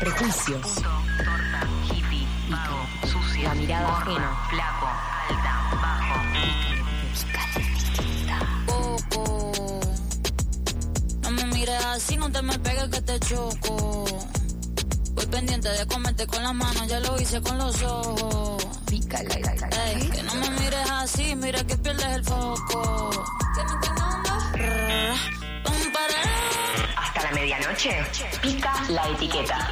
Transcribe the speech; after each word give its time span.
Prejuicios. 0.00 0.60
Puto, 0.62 0.90
torta, 1.18 1.60
hippie, 1.92 2.26
vago, 2.50 2.86
sucio, 3.10 3.42
La 3.42 3.54
mirada 3.54 3.86
gorda, 3.88 4.02
ajena. 4.02 4.38
flaco, 4.50 4.88
alta, 5.28 5.52
bajo. 5.82 6.14
poco. 8.66 9.80
No 11.22 11.30
me 11.32 11.44
mires 11.46 11.84
así, 11.86 12.16
no 12.16 12.30
te 12.30 12.42
me 12.42 12.58
pegues 12.60 12.88
que 12.90 13.00
te 13.02 13.18
choco. 13.20 14.04
Voy 15.14 15.26
pendiente 15.26 15.68
de 15.68 15.86
comerte 15.86 16.26
con 16.26 16.42
las 16.44 16.54
manos, 16.54 16.86
ya 16.86 17.00
lo 17.00 17.20
hice 17.20 17.40
con 17.42 17.58
los 17.58 17.82
ojos. 17.82 18.64
Pica 18.86 19.22
la, 19.24 19.34
la, 19.40 19.54
la, 19.56 19.68
la. 19.68 19.90
Ey, 19.92 20.08
que 20.10 20.22
no 20.22 20.34
me 20.36 20.50
mires 20.50 20.90
así, 20.92 21.34
mira 21.34 21.64
que 21.64 21.76
pierdes 21.76 22.06
el 22.06 22.24
foco. 22.24 23.10
¿Qué 23.54 23.64
me 23.64 23.72
entiendes, 23.72 24.04
la 27.28 27.34
medianoche. 27.34 28.06
Pica 28.40 28.72
la 28.88 29.08
etiqueta. 29.10 29.68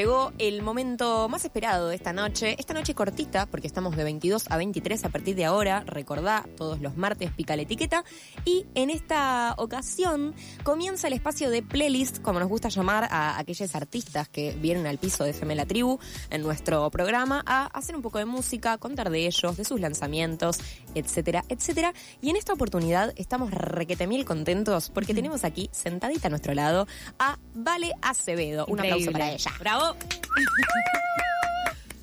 Llegó 0.00 0.32
el 0.38 0.62
momento 0.62 1.28
más 1.28 1.44
esperado 1.44 1.88
de 1.88 1.94
esta 1.94 2.14
noche. 2.14 2.56
Esta 2.58 2.72
noche 2.72 2.94
cortita, 2.94 3.44
porque 3.44 3.66
estamos 3.66 3.98
de 3.98 4.04
22 4.04 4.50
a 4.50 4.56
23 4.56 5.04
a 5.04 5.10
partir 5.10 5.36
de 5.36 5.44
ahora. 5.44 5.84
Recordá, 5.84 6.46
todos 6.56 6.80
los 6.80 6.96
martes 6.96 7.30
pica 7.32 7.54
la 7.54 7.60
etiqueta. 7.60 8.02
Y 8.46 8.64
en 8.74 8.88
esta 8.88 9.54
ocasión 9.58 10.34
comienza 10.62 11.08
el 11.08 11.12
espacio 11.12 11.50
de 11.50 11.62
playlist, 11.62 12.22
como 12.22 12.40
nos 12.40 12.48
gusta 12.48 12.70
llamar 12.70 13.08
a 13.10 13.38
aquellos 13.38 13.74
artistas 13.74 14.26
que 14.26 14.56
vienen 14.58 14.86
al 14.86 14.96
piso 14.96 15.22
de 15.24 15.32
FM 15.32 15.54
La 15.54 15.66
Tribu 15.66 15.98
en 16.30 16.40
nuestro 16.40 16.88
programa 16.88 17.42
a 17.44 17.66
hacer 17.66 17.94
un 17.94 18.00
poco 18.00 18.16
de 18.16 18.24
música, 18.24 18.78
contar 18.78 19.10
de 19.10 19.26
ellos, 19.26 19.58
de 19.58 19.66
sus 19.66 19.80
lanzamientos, 19.80 20.60
etcétera, 20.94 21.44
etcétera. 21.50 21.92
Y 22.22 22.30
en 22.30 22.36
esta 22.36 22.54
oportunidad 22.54 23.12
estamos 23.16 23.50
requete 23.50 24.06
mil 24.06 24.24
contentos 24.24 24.88
porque 24.88 25.12
tenemos 25.12 25.44
aquí 25.44 25.68
sentadita 25.72 26.28
a 26.28 26.30
nuestro 26.30 26.54
lado 26.54 26.86
a 27.18 27.38
Vale 27.52 27.92
Acevedo. 28.00 28.64
Un 28.64 28.80
aplauso 28.80 29.12
para 29.12 29.30
ella. 29.30 29.50
¡Bravo! 29.58 29.89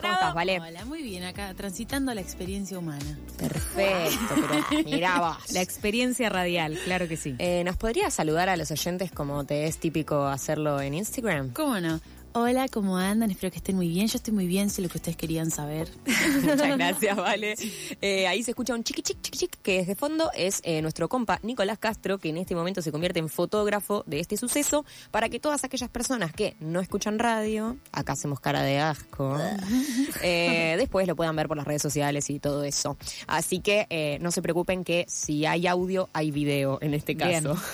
¿Cómo 0.02 0.14
estás, 0.14 0.34
Vale? 0.34 0.60
Hola, 0.60 0.86
muy 0.86 1.02
bien, 1.02 1.24
acá 1.24 1.54
transitando 1.56 2.14
la 2.14 2.22
experiencia 2.22 2.78
humana. 2.78 3.18
Perfecto, 3.38 4.36
pero 4.36 4.84
mirá 4.86 5.20
vos. 5.20 5.52
La 5.54 5.62
experiencia 5.62 6.30
radial, 6.30 6.78
claro 6.86 7.08
que 7.08 7.18
sí. 7.18 7.36
Eh, 7.40 7.64
¿Nos 7.64 7.78
podrías 7.78 8.14
saludar 8.14 8.48
a 8.50 8.58
los 8.58 8.70
oyentes 8.72 9.12
como 9.12 9.46
te 9.46 9.66
es 9.66 9.80
típico 9.80 10.28
hacerlo 10.28 10.80
en 10.82 10.94
Instagram? 10.94 11.52
¿Cómo 11.54 11.80
no? 11.80 12.00
Hola, 12.40 12.68
¿cómo 12.68 12.98
andan? 12.98 13.32
Espero 13.32 13.50
que 13.50 13.58
estén 13.58 13.76
muy 13.76 13.88
bien. 13.88 14.06
Yo 14.06 14.18
estoy 14.18 14.32
muy 14.32 14.46
bien, 14.46 14.70
sé 14.70 14.84
lo 14.84 14.90
que 14.90 15.00
ustedes 15.00 15.18
querían 15.18 15.50
saber. 15.50 15.90
Muchas 16.44 16.78
gracias, 16.78 17.18
Vale. 17.18 17.56
Eh, 18.00 18.28
ahí 18.28 18.44
se 18.44 18.52
escucha 18.52 18.76
un 18.76 18.84
chiqui 18.84 19.02
chiqui 19.02 19.32
chiqui 19.32 19.58
que 19.64 19.80
es 19.80 19.88
de 19.88 19.96
fondo 19.96 20.30
es 20.36 20.62
eh, 20.64 20.84
nuestro 20.84 21.10
compa 21.10 21.40
Nicolás 21.42 21.80
Castro, 21.80 22.20
que 22.20 22.30
en 22.30 22.38
este 22.38 22.54
momento 22.54 22.84
se 22.84 22.92
convierte 22.92 23.18
en 23.18 23.28
fotógrafo 23.28 24.04
de 24.06 24.20
este 24.20 24.38
suceso, 24.38 24.86
para 25.10 25.30
que 25.30 25.40
todas 25.40 25.64
aquellas 25.64 25.90
personas 25.90 26.32
que 26.32 26.56
no 26.60 26.80
escuchan 26.80 27.18
radio, 27.18 27.76
acá 27.92 28.14
hacemos 28.14 28.40
cara 28.40 28.62
de 28.62 28.78
asco, 28.78 29.36
eh, 30.22 30.76
después 30.78 31.08
lo 31.08 31.16
puedan 31.16 31.36
ver 31.36 31.48
por 31.48 31.58
las 31.58 31.66
redes 31.66 31.82
sociales 31.82 32.30
y 32.30 32.38
todo 32.38 32.64
eso. 32.64 32.98
Así 33.26 33.62
que 33.62 34.20
no 34.22 34.30
se 34.30 34.44
preocupen 34.44 34.84
que 34.84 35.06
si 35.08 35.48
hay 35.48 35.66
audio, 35.66 36.08
hay 36.14 36.30
video 36.30 36.78
en 36.82 36.94
este 36.94 37.18
caso. 37.18 37.58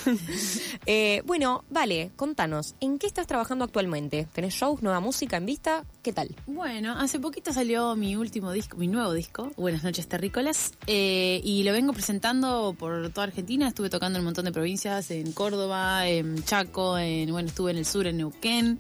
Bueno, 1.26 1.64
Vale, 1.70 2.12
contanos, 2.16 2.76
¿en 2.80 3.00
qué 3.00 3.08
estás 3.08 3.26
trabajando 3.26 3.66
actualmente? 3.66 4.28
¿Tenés 4.32 4.53
shows, 4.54 4.82
nueva 4.82 5.00
música 5.00 5.38
en 5.38 5.46
vista? 5.46 5.84
¿Qué 6.04 6.12
tal? 6.12 6.36
Bueno, 6.48 6.96
hace 6.98 7.18
poquito 7.18 7.54
salió 7.54 7.96
mi 7.96 8.18
último 8.18 8.52
disco, 8.52 8.76
mi 8.76 8.90
nuevo 8.90 9.14
disco, 9.14 9.54
Buenas 9.56 9.86
noches 9.86 10.06
terrícolas, 10.10 10.74
eh, 10.86 11.40
y 11.46 11.64
lo 11.64 11.72
vengo 11.72 11.94
presentando 11.94 12.76
por 12.78 13.10
toda 13.12 13.28
Argentina. 13.28 13.70
Estuve 13.70 13.90
tocando 13.90 14.18
en 14.18 14.24
un 14.24 14.26
montón 14.26 14.44
de 14.44 14.52
provincias, 14.52 15.12
en 15.12 15.32
Córdoba, 15.32 16.06
en 16.10 16.44
Chaco, 16.44 16.98
en 16.98 17.32
bueno, 17.32 17.48
estuve 17.48 17.72
en 17.72 17.78
el 17.78 17.86
sur, 17.86 18.06
en 18.06 18.18
Neuquén. 18.18 18.80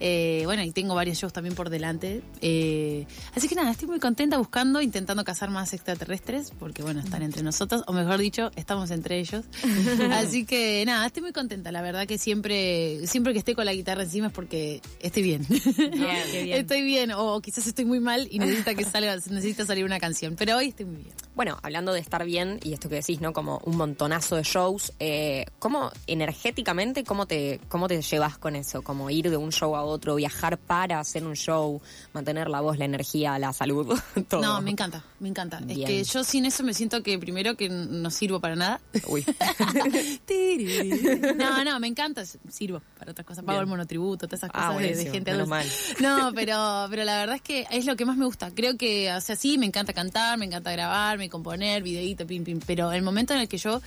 Eh, 0.00 0.42
bueno, 0.46 0.62
y 0.62 0.70
tengo 0.70 0.94
varios 0.94 1.18
shows 1.18 1.34
también 1.34 1.54
por 1.54 1.68
delante. 1.68 2.22
Eh, 2.40 3.06
así 3.34 3.48
que 3.48 3.54
nada, 3.54 3.70
estoy 3.70 3.88
muy 3.88 4.00
contenta 4.00 4.38
buscando, 4.38 4.80
intentando 4.80 5.24
cazar 5.24 5.50
más 5.50 5.74
extraterrestres, 5.74 6.52
porque 6.58 6.82
bueno, 6.82 7.00
están 7.00 7.20
entre 7.20 7.42
nosotros, 7.42 7.84
o 7.86 7.92
mejor 7.92 8.18
dicho, 8.18 8.50
estamos 8.56 8.90
entre 8.90 9.18
ellos. 9.18 9.44
así 10.12 10.46
que 10.46 10.82
nada, 10.86 11.04
estoy 11.04 11.22
muy 11.22 11.32
contenta. 11.32 11.70
La 11.70 11.82
verdad 11.82 12.06
que 12.06 12.16
siempre, 12.16 13.06
siempre 13.06 13.34
que 13.34 13.40
esté 13.40 13.54
con 13.54 13.66
la 13.66 13.74
guitarra 13.74 14.04
encima 14.04 14.28
es 14.28 14.32
porque 14.32 14.80
estoy 15.00 15.22
bien. 15.22 15.44
qué 15.46 16.42
bien. 16.44 16.61
Estoy 16.62 16.82
bien, 16.82 17.12
o 17.12 17.40
quizás 17.40 17.66
estoy 17.66 17.84
muy 17.84 18.00
mal 18.00 18.26
y 18.30 18.38
necesita 18.38 18.74
que 18.74 18.84
salga, 18.84 19.16
necesita 19.30 19.64
salir 19.66 19.84
una 19.84 19.98
canción. 20.00 20.36
Pero 20.36 20.56
hoy 20.56 20.68
estoy 20.68 20.86
muy 20.86 21.02
bien. 21.02 21.14
Bueno, 21.34 21.58
hablando 21.62 21.92
de 21.92 22.00
estar 22.00 22.24
bien 22.24 22.60
y 22.62 22.72
esto 22.74 22.88
que 22.88 22.96
decís, 22.96 23.20
¿no? 23.20 23.32
Como 23.32 23.58
un 23.64 23.76
montonazo 23.76 24.36
de 24.36 24.42
shows, 24.42 24.92
eh, 25.00 25.46
¿cómo 25.58 25.90
energéticamente, 26.06 27.04
cómo 27.04 27.26
te, 27.26 27.60
cómo 27.68 27.88
te 27.88 28.00
llevas 28.02 28.36
con 28.38 28.54
eso? 28.56 28.82
Como 28.82 29.08
ir 29.10 29.30
de 29.30 29.36
un 29.38 29.50
show 29.50 29.74
a 29.76 29.82
otro, 29.82 30.14
viajar 30.16 30.58
para 30.58 31.00
hacer 31.00 31.24
un 31.24 31.34
show, 31.34 31.80
mantener 32.12 32.48
la 32.48 32.60
voz, 32.60 32.78
la 32.78 32.84
energía, 32.84 33.38
la 33.38 33.52
salud, 33.52 33.98
todo. 34.28 34.42
No, 34.42 34.60
me 34.60 34.70
encanta, 34.72 35.02
me 35.20 35.28
encanta. 35.28 35.60
Bien. 35.60 35.80
Es 35.82 35.86
que 35.86 36.04
yo 36.04 36.24
sin 36.24 36.44
eso 36.44 36.62
me 36.64 36.74
siento 36.74 37.02
que 37.02 37.18
primero 37.18 37.56
que 37.56 37.68
no 37.70 38.10
sirvo 38.10 38.40
para 38.40 38.54
nada. 38.56 38.80
Uy. 39.08 39.24
no, 41.36 41.64
no, 41.64 41.80
me 41.80 41.86
encanta, 41.88 42.24
sirvo 42.50 42.82
para 42.98 43.12
otras 43.12 43.26
cosas. 43.26 43.44
Pago 43.44 43.58
Bien. 43.58 43.62
el 43.64 43.68
monotributo, 43.70 44.26
todas 44.26 44.40
esas 44.40 44.50
Ah, 44.52 44.68
cosas 44.68 44.76
de- 44.76 44.82
de, 44.82 44.88
buenísimo, 44.94 45.12
gente 45.14 45.30
adulta. 45.30 45.62
No, 46.00 46.32
pero, 46.34 46.51
pero 46.90 47.04
la 47.04 47.18
verdad 47.18 47.36
es 47.36 47.42
que 47.42 47.66
es 47.70 47.86
lo 47.86 47.96
que 47.96 48.04
más 48.04 48.16
me 48.16 48.24
gusta. 48.24 48.50
Creo 48.54 48.76
que, 48.76 49.12
o 49.12 49.20
sea, 49.20 49.36
sí, 49.36 49.58
me 49.58 49.66
encanta 49.66 49.92
cantar, 49.92 50.38
me 50.38 50.46
encanta 50.46 50.72
grabar, 50.72 51.18
me 51.18 51.28
componer, 51.28 51.82
videíto, 51.82 52.26
pim, 52.26 52.44
pim. 52.44 52.60
Pero 52.66 52.92
el 52.92 53.02
momento 53.02 53.34
en 53.34 53.40
el 53.40 53.48
que 53.48 53.58
yo 53.58 53.80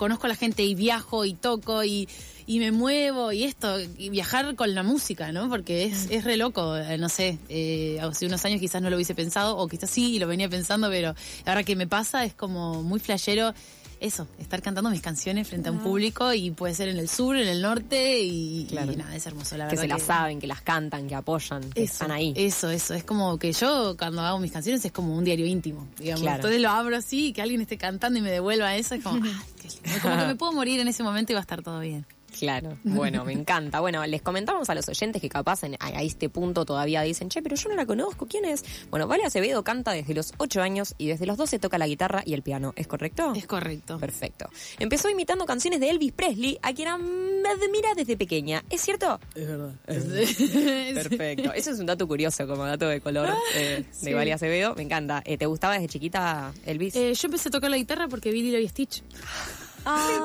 conozco 0.00 0.24
a 0.24 0.28
la 0.30 0.34
gente 0.34 0.62
y 0.62 0.74
viajo 0.74 1.26
y 1.26 1.34
toco 1.34 1.84
y, 1.84 2.08
y 2.46 2.58
me 2.58 2.72
muevo 2.72 3.32
y 3.32 3.44
esto, 3.44 3.78
y 3.78 4.08
viajar 4.08 4.54
con 4.56 4.74
la 4.74 4.82
música, 4.82 5.30
¿no? 5.30 5.50
Porque 5.50 5.84
es, 5.84 6.10
es 6.10 6.24
re 6.24 6.38
loco, 6.38 6.74
eh, 6.74 6.96
no 6.96 7.10
sé, 7.10 7.38
eh, 7.50 7.98
hace 8.00 8.24
unos 8.24 8.42
años 8.46 8.60
quizás 8.60 8.80
no 8.80 8.88
lo 8.88 8.96
hubiese 8.96 9.14
pensado, 9.14 9.58
o 9.58 9.68
quizás 9.68 9.90
sí, 9.90 10.16
y 10.16 10.18
lo 10.18 10.26
venía 10.26 10.48
pensando, 10.48 10.88
pero 10.88 11.14
ahora 11.44 11.64
que 11.64 11.76
me 11.76 11.86
pasa 11.86 12.24
es 12.24 12.32
como 12.32 12.82
muy 12.82 12.98
flashero 12.98 13.52
eso, 14.00 14.26
estar 14.38 14.62
cantando 14.62 14.90
mis 14.90 15.02
canciones 15.02 15.46
frente 15.46 15.68
a 15.68 15.72
un 15.72 15.78
público 15.78 16.32
y 16.32 16.50
puede 16.50 16.74
ser 16.74 16.88
en 16.88 16.96
el 16.96 17.08
sur, 17.08 17.36
en 17.36 17.46
el 17.46 17.60
norte 17.60 18.20
y, 18.22 18.66
nada, 18.72 19.14
es 19.14 19.26
hermoso, 19.26 19.56
la 19.58 19.68
que 19.68 19.76
verdad. 19.76 19.82
se 19.82 19.88
las 19.88 20.02
saben, 20.02 20.40
que 20.40 20.46
las 20.46 20.62
cantan, 20.62 21.06
que 21.06 21.14
apoyan, 21.14 21.60
que 21.70 21.82
Eso, 21.82 21.92
están 21.92 22.10
ahí. 22.10 22.32
Eso, 22.34 22.70
eso. 22.70 22.94
Es 22.94 23.04
como 23.04 23.38
que 23.38 23.52
yo 23.52 23.96
cuando 23.98 24.22
hago 24.22 24.38
mis 24.38 24.52
canciones 24.52 24.82
es 24.84 24.92
como 24.92 25.14
un 25.14 25.22
diario 25.24 25.46
íntimo, 25.46 25.86
digamos. 25.98 26.22
Claro. 26.22 26.36
Entonces 26.36 26.60
lo 26.60 26.70
abro 26.70 26.96
así 26.96 27.26
y 27.26 27.32
que 27.32 27.42
alguien 27.42 27.60
esté 27.60 27.76
cantando 27.76 28.18
y 28.18 28.22
me 28.22 28.30
devuelva 28.30 28.74
eso 28.74 28.94
es 28.94 29.04
como, 29.04 29.22
ay, 29.24 29.32
qué 29.60 29.68
lindo. 29.68 30.00
como 30.02 30.16
que 30.16 30.26
me 30.26 30.34
puedo 30.36 30.52
morir 30.52 30.80
en 30.80 30.88
ese 30.88 31.02
momento 31.02 31.32
y 31.32 31.34
va 31.34 31.40
a 31.40 31.42
estar 31.42 31.62
todo 31.62 31.80
bien. 31.80 32.06
Claro, 32.40 32.78
bueno, 32.84 33.22
me 33.26 33.32
encanta. 33.34 33.80
Bueno, 33.80 34.04
les 34.06 34.22
comentamos 34.22 34.68
a 34.70 34.74
los 34.74 34.88
oyentes 34.88 35.20
que 35.20 35.28
capaz 35.28 35.62
en- 35.62 35.74
a, 35.78 35.86
a 35.88 36.02
este 36.02 36.28
punto 36.30 36.64
todavía 36.64 37.02
dicen, 37.02 37.28
che, 37.28 37.42
pero 37.42 37.54
yo 37.54 37.68
no 37.68 37.76
la 37.76 37.84
conozco, 37.84 38.26
¿quién 38.26 38.46
es? 38.46 38.64
Bueno, 38.90 39.06
Vale 39.06 39.24
Acevedo 39.24 39.62
canta 39.62 39.92
desde 39.92 40.14
los 40.14 40.32
8 40.38 40.62
años 40.62 40.94
y 40.96 41.08
desde 41.08 41.26
los 41.26 41.36
12 41.36 41.58
toca 41.58 41.76
la 41.76 41.86
guitarra 41.86 42.22
y 42.24 42.32
el 42.32 42.42
piano, 42.42 42.72
¿es 42.76 42.86
correcto? 42.86 43.34
Es 43.36 43.46
correcto. 43.46 43.98
Perfecto. 43.98 44.48
Empezó 44.78 45.10
imitando 45.10 45.44
canciones 45.44 45.80
de 45.80 45.90
Elvis 45.90 46.12
Presley, 46.12 46.58
a 46.62 46.72
quien 46.72 46.88
admira 46.88 47.94
desde 47.94 48.16
pequeña. 48.16 48.64
¿Es 48.70 48.80
cierto? 48.80 49.20
Es 49.34 49.46
verdad. 49.46 49.74
Perfecto. 50.94 51.52
Eso 51.52 51.70
es 51.72 51.78
un 51.78 51.86
dato 51.86 52.08
curioso, 52.08 52.46
como 52.46 52.64
dato 52.64 52.88
de 52.88 53.00
color 53.02 53.34
eh, 53.54 53.84
de 54.00 54.14
Vale 54.14 54.32
Acevedo. 54.32 54.74
Me 54.76 54.82
encanta. 54.82 55.22
Eh, 55.26 55.36
¿Te 55.36 55.44
gustaba 55.46 55.74
desde 55.74 55.88
chiquita 55.88 56.52
Elvis? 56.64 56.96
Eh, 56.96 57.12
yo 57.14 57.26
empecé 57.26 57.48
a 57.48 57.52
tocar 57.52 57.70
la 57.70 57.76
guitarra 57.76 58.08
porque 58.08 58.30
vi 58.30 58.42
Lilo 58.42 58.58
y 58.58 58.66
Stitch. 58.68 59.02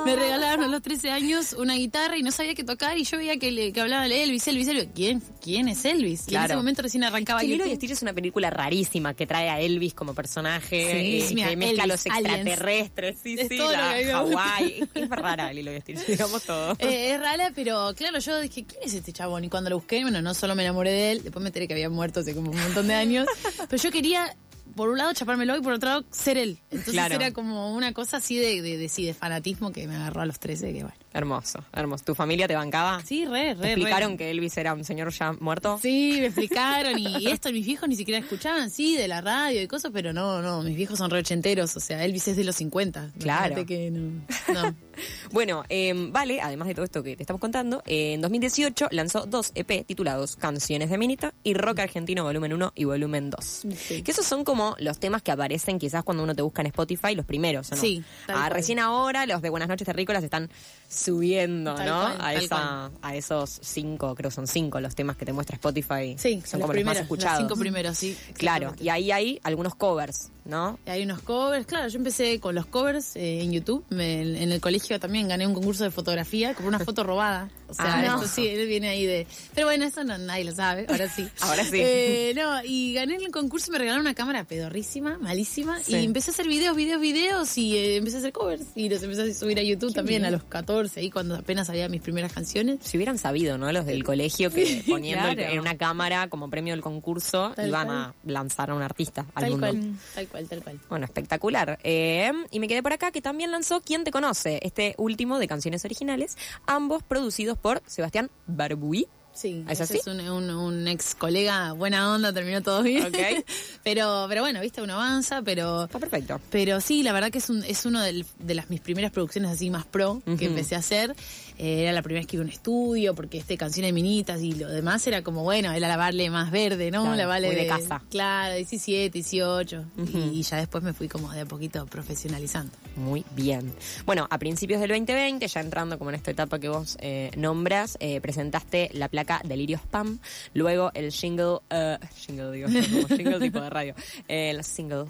Me 0.05 0.16
regalaron 0.16 0.66
a 0.66 0.67
los 0.67 0.81
13 0.81 1.09
años 1.11 1.53
una 1.53 1.75
guitarra 1.75 2.17
y 2.17 2.23
no 2.23 2.31
sabía 2.31 2.53
qué 2.55 2.63
tocar 2.63 2.97
y 2.97 3.03
yo 3.03 3.17
veía 3.17 3.38
que, 3.38 3.51
le, 3.51 3.71
que 3.73 3.81
hablaban 3.81 4.09
de 4.09 4.23
Elvis, 4.23 4.47
Elvis, 4.47 4.67
Elvis. 4.67 4.88
¿Quién, 4.93 5.21
¿Quién 5.41 5.67
es 5.67 5.85
Elvis? 5.85 6.21
Y 6.21 6.23
en 6.23 6.27
Claro. 6.29 6.45
ese 6.47 6.55
momento 6.57 6.81
recién 6.81 7.03
arrancaba 7.03 7.39
Sí, 7.41 7.47
Lilo 7.47 7.65
y. 7.65 7.75
Stitch 7.75 7.91
es 7.91 8.01
una 8.01 8.13
película 8.13 8.50
rarísima 8.50 9.13
que 9.13 9.25
trae 9.25 9.50
a 9.50 9.59
Elvis 9.59 9.94
como 9.94 10.13
personaje, 10.13 11.21
Sí, 11.21 11.31
eh, 11.31 11.35
mira, 11.35 11.50
que 11.50 11.57
mezcla 11.57 11.88
los 11.88 12.06
Elvis, 12.06 12.18
aliens. 12.18 12.38
extraterrestres, 12.47 13.18
sí, 13.24 13.35
Es 13.39 13.47
sí, 13.47 13.57
la. 13.57 13.95
Hawái. 14.13 14.88
Es 14.94 15.09
rara 15.09 15.53
Lilo 15.53 15.75
y 15.75 15.81
Stitch, 15.81 16.06
digamos 16.06 16.44
todo. 16.44 16.75
Eh, 16.80 17.13
es 17.13 17.19
rara, 17.19 17.51
pero 17.56 17.94
claro, 17.95 18.19
yo 18.19 18.39
dije, 18.41 18.65
¿quién 18.65 18.81
es 18.83 18.94
este 18.94 19.13
chabón? 19.13 19.44
Y 19.45 19.50
cuando 19.50 19.69
lo 19.69 19.77
busqué, 19.77 20.01
bueno, 20.01 20.21
no 20.21 20.33
solo 20.33 20.56
me 20.56 20.63
enamoré 20.63 20.91
de 20.91 21.12
él, 21.13 21.24
después 21.24 21.41
me 21.41 21.50
enteré 21.50 21.68
que 21.68 21.74
había 21.74 21.89
muerto 21.89 22.19
hace 22.19 22.35
como 22.35 22.51
un 22.51 22.57
montón 22.59 22.88
de 22.88 22.94
años, 22.94 23.25
pero 23.69 23.81
yo 23.81 23.91
quería, 23.91 24.35
por 24.75 24.89
un 24.89 24.98
lado, 24.98 25.13
chapármelo 25.13 25.56
y 25.57 25.62
por 25.62 25.74
otro 25.74 25.89
lado, 25.89 26.06
ser 26.12 26.38
él. 26.38 26.60
Entonces 26.69 26.94
Claro. 26.94 27.16
era 27.16 27.31
como 27.31 27.74
una 27.75 27.94
cosa 27.94 28.18
así 28.18 28.36
de, 28.38 28.62
de, 28.62 28.77
de- 28.77 28.89
sí, 28.89 29.06
de 29.06 29.13
fanatismo 29.13 29.72
que 29.72 29.88
me 29.88 29.95
agarró 29.95 30.22
a 30.22 30.25
los 30.25 30.39
13, 30.39 30.74
que 30.74 30.83
bueno. 30.83 30.98
Hermoso, 31.15 31.63
hermoso. 31.71 32.03
¿Tu 32.03 32.13
familia 32.13 32.45
te 32.47 32.56
bancaba? 32.56 33.01
Sí, 33.06 33.25
re, 33.25 33.53
re, 33.53 33.56
¿Te 33.56 33.62
re. 33.62 33.71
explicaron 33.71 34.17
que 34.17 34.29
Elvis 34.31 34.57
era 34.57 34.73
un 34.73 34.83
señor 34.83 35.12
ya 35.13 35.31
muerto? 35.31 35.79
Sí, 35.81 36.17
me 36.19 36.25
explicaron 36.25 37.00
y, 37.00 37.19
y 37.23 37.27
esto 37.27 37.51
mis 37.53 37.65
viejos 37.65 37.88
ni 37.88 37.95
siquiera 37.95 38.19
escuchaban, 38.19 38.69
sí, 38.69 38.97
de 38.97 39.07
la 39.07 39.21
radio 39.21 39.62
y 39.62 39.67
cosas, 39.67 39.91
pero 39.94 40.12
no, 40.12 40.41
no, 40.41 40.62
mis 40.62 40.75
viejos 40.75 40.97
son 40.97 41.09
re 41.09 41.19
ochenteros, 41.19 41.75
o 41.77 41.79
sea, 41.79 42.03
Elvis 42.03 42.27
es 42.27 42.35
de 42.35 42.44
los 42.44 42.57
50. 42.57 43.12
Claro. 43.19 43.65
Que 43.65 43.89
no, 43.91 44.21
no. 44.53 44.75
Bueno, 45.31 45.63
eh, 45.67 45.94
Vale, 46.12 46.39
además 46.39 46.69
de 46.69 46.73
todo 46.75 46.85
esto 46.85 47.03
que 47.03 47.18
te 47.18 47.23
estamos 47.23 47.41
contando, 47.41 47.83
eh, 47.85 48.13
en 48.13 48.21
2018 48.21 48.88
lanzó 48.91 49.25
dos 49.25 49.51
EP 49.53 49.85
titulados 49.85 50.38
Canciones 50.38 50.89
de 50.89 50.97
Minita 50.97 51.33
y 51.44 51.53
Rock 51.53 51.79
Argentino 51.79 52.23
Volumen 52.23 52.53
1 52.53 52.71
y 52.75 52.85
Volumen 52.85 53.29
2. 53.29 53.65
Sí. 53.75 54.01
Que 54.03 54.11
esos 54.11 54.25
son 54.25 54.45
como 54.45 54.73
los 54.79 54.97
temas 55.00 55.21
que 55.21 55.31
aparecen 55.31 55.79
quizás 55.79 56.03
cuando 56.06 56.23
uno 56.23 56.33
te 56.33 56.41
busca 56.41 56.61
en 56.61 56.68
Spotify, 56.68 57.13
los 57.13 57.25
primeros, 57.25 57.71
¿o 57.73 57.75
no? 57.75 57.81
Sí, 57.81 58.03
Ah, 58.29 58.47
recién 58.50 58.79
ahora 58.79 59.25
los 59.25 59.41
de 59.41 59.50
Buenas 59.50 59.68
noches 59.68 59.85
Terrícolas 59.85 60.23
están 60.23 60.50
subiendo, 60.89 61.75
Tal 61.75 61.85
¿no? 61.87 61.99
cual, 62.01 62.17
a, 62.19 62.33
esa, 62.33 62.91
a 63.01 63.15
esos 63.15 63.59
cinco, 63.61 64.15
creo 64.15 64.29
que 64.29 64.35
son 64.35 64.47
cinco 64.47 64.79
los 64.79 64.95
temas 64.95 65.17
que 65.17 65.25
te 65.25 65.33
muestra 65.33 65.55
Spotify. 65.55 66.15
Sí, 66.17 66.41
son 66.45 66.61
como 66.61 66.71
primeros, 66.73 66.75
los 66.75 66.85
más 66.85 66.97
escuchados. 67.03 67.39
Los 67.39 67.47
cinco 67.49 67.59
primeros, 67.59 67.97
sí. 67.97 68.17
Claro, 68.35 68.73
y 68.79 68.89
ahí 68.89 69.11
hay 69.11 69.39
algunos 69.43 69.75
covers, 69.75 70.29
¿no? 70.45 70.79
Y 70.85 70.89
Hay 70.89 71.03
unos 71.03 71.21
covers, 71.21 71.65
claro, 71.65 71.87
yo 71.89 71.97
empecé 71.97 72.39
con 72.39 72.55
los 72.55 72.65
covers 72.65 73.15
eh, 73.15 73.41
en 73.41 73.51
YouTube, 73.51 73.83
me- 73.89 74.21
en 74.21 74.51
el 74.51 74.61
colegio 74.61 74.99
también 74.99 75.27
gané 75.27 75.45
un 75.47 75.53
concurso 75.53 75.83
de 75.83 75.91
fotografía, 75.91 76.53
como 76.53 76.67
una 76.67 76.79
foto 76.85 77.03
robada, 77.03 77.49
o 77.67 77.73
sea, 77.73 77.85
Ah, 77.95 78.06
esto 78.06 78.21
no. 78.21 78.27
sí, 78.27 78.47
él 78.47 78.67
viene 78.67 78.89
ahí 78.89 79.06
de... 79.06 79.27
Pero 79.53 79.67
bueno, 79.67 79.85
eso 79.85 80.03
no, 80.03 80.17
nadie 80.17 80.44
lo 80.45 80.53
sabe, 80.53 80.85
ahora 80.89 81.09
sí. 81.09 81.27
Ahora 81.41 81.63
sí. 81.63 81.77
Eh, 81.79 82.33
no, 82.35 82.63
y 82.63 82.94
gané 82.94 83.15
el 83.15 83.31
concurso 83.31 83.67
y 83.69 83.71
me 83.71 83.77
regalaron 83.79 84.01
una 84.06 84.13
cámara 84.15 84.44
pedorrísima, 84.44 85.17
malísima, 85.19 85.79
Sí. 85.81 85.95
y 85.95 86.03
empecé 86.06 86.31
a 86.31 86.33
hacer 86.33 86.47
videos, 86.47 86.75
videos, 86.75 87.00
videos, 87.01 87.57
y 87.57 87.75
eh, 87.77 87.95
empecé 87.97 88.17
a 88.17 88.19
hacer 88.19 88.31
covers, 88.33 88.63
y 88.75 88.89
los 88.89 89.01
empecé 89.03 89.21
a 89.23 89.33
subir 89.33 89.59
a 89.59 89.63
YouTube 89.63 89.94
también 89.94 90.21
bien. 90.23 90.25
a 90.25 90.31
los 90.31 90.44
14, 90.44 91.00
ahí 91.00 91.09
cuando 91.12 91.35
apenas 91.35 91.69
había 91.69 91.88
mis 91.89 92.01
primeras 92.01 92.31
canciones. 92.33 92.79
Si 92.83 92.97
hubieran 92.97 93.17
sabido, 93.17 93.57
¿no? 93.57 93.71
Los 93.71 93.85
del 93.85 94.03
colegio 94.03 94.51
que 94.51 94.83
poniendo 94.88 95.23
claro. 95.25 95.41
en 95.41 95.59
una 95.59 95.77
cámara 95.77 96.27
como 96.29 96.50
premio 96.50 96.73
del 96.73 96.81
concurso 96.81 97.53
Tal 97.56 97.68
iban 97.68 97.88
cual. 97.88 97.97
a 97.97 98.13
lanzar 98.25 98.69
a 98.71 98.75
un 98.75 98.81
artista 98.81 99.25
al 99.35 99.44
Tal 99.44 99.51
mundo. 99.51 99.68
cual, 99.68 99.94
tal 100.15 100.27
cual, 100.27 100.47
tal 100.50 100.63
cual. 100.63 100.79
Bueno, 100.89 101.06
espectacular. 101.06 101.79
Eh, 101.83 102.31
y 102.51 102.59
me 102.59 102.68
quedé 102.68 102.81
por 102.83 102.94
acá 102.94 103.11
que 103.11 103.21
también 103.21 103.51
lanzó 103.51 103.81
¿Quién 103.81 104.03
te 104.03 104.11
conoce? 104.11 104.59
Este 104.63 104.95
último 104.97 105.38
de 105.39 105.47
canciones 105.47 105.83
originales, 105.85 106.38
ambos 106.65 107.03
producidos 107.03 107.57
por 107.65 107.81
Sebastián 107.88 108.29
Barbuí. 108.45 109.07
Sí, 109.33 109.65
¿Es 109.67 110.06
un, 110.07 110.19
un- 110.21 110.50
un 110.51 110.88
ex 110.88 111.15
colega, 111.15 111.73
buena 111.73 112.13
onda, 112.13 112.31
terminó 112.31 112.62
todo 112.62 112.83
bien. 112.83 113.12
Pero, 113.83 114.27
pero 114.29 114.41
bueno, 114.41 114.62
viste, 114.62 114.81
uno 114.83 114.94
avanza, 114.94 115.41
pero 115.41 115.85
Está 115.85 115.97
perfecto. 116.00 116.39
pero 116.51 116.79
sí, 116.79 117.01
la 117.03 117.12
verdad 117.12 117.31
que 117.31 117.39
es 117.39 117.50
un, 117.50 117.63
es 117.63 117.85
uno 117.85 118.01
del- 118.01 118.25
de 118.39 118.53
las 118.56 118.69
mis 118.69 118.81
primeras 118.81 119.12
producciones 119.12 119.50
así 119.51 119.69
más 119.71 119.85
pro 119.85 120.21
que 120.38 120.45
empecé 120.45 120.75
a 120.75 120.79
hacer. 120.79 121.15
Eh, 121.57 121.81
era 121.81 121.92
la 121.92 122.02
primera 122.02 122.22
vez 122.22 122.28
que 122.28 122.36
iba 122.38 122.44
a 122.44 122.48
un 122.48 122.52
estudio, 122.52 123.16
porque 123.16 123.38
este 123.38 123.57
canción 123.57 123.86
de 123.86 123.92
minitas 123.94 124.42
y 124.42 124.54
lo 124.54 124.68
demás 124.69 125.06
era 125.07 125.22
como, 125.24 125.44
bueno, 125.44 125.72
era 125.72 125.88
lavarle 125.88 126.30
más 126.30 126.52
verde, 126.52 126.92
¿no? 126.92 127.02
Claro, 127.04 127.16
lavarle 127.18 127.56
de 127.56 127.68
casa. 127.68 128.02
Claro, 128.10 128.56
17, 128.56 129.10
18. 129.12 129.86
Ujú. 129.98 130.18
y, 130.18 130.40
y 130.40 130.44
ya 130.44 130.57
después 130.57 130.84
me 130.84 130.94
fui 130.94 131.07
como 131.07 131.31
de 131.31 131.42
a 131.42 131.46
poquito 131.46 131.86
profesionalizando. 131.86 132.72
Muy 132.96 133.24
bien. 133.36 133.74
Bueno, 134.06 134.28
a 134.30 134.38
principios 134.38 134.80
del 134.81 134.90
2020, 134.90 135.48
ya 135.48 135.60
entrando 135.62 135.98
como 135.98 136.10
en 136.12 136.16
esta 136.16 136.31
etapa 136.31 136.60
que 136.60 136.69
vos 136.69 136.98
eh, 137.02 137.31
nombras, 137.38 137.98
eh, 138.00 138.22
presentaste 138.22 138.90
la 138.94 139.07
placa 139.10 139.42
Delirio 139.44 139.78
Spam, 139.78 140.19
luego 140.54 140.92
el 140.94 141.12
jingle, 141.12 141.57
eh, 141.69 141.98
jingle 142.16 142.52
digo, 142.52 142.68
como 143.06 143.07
jingle 143.16 143.40
tipo 143.40 143.60
de 143.62 143.69
radio, 143.69 143.96
el 144.28 144.63
single, 144.63 145.06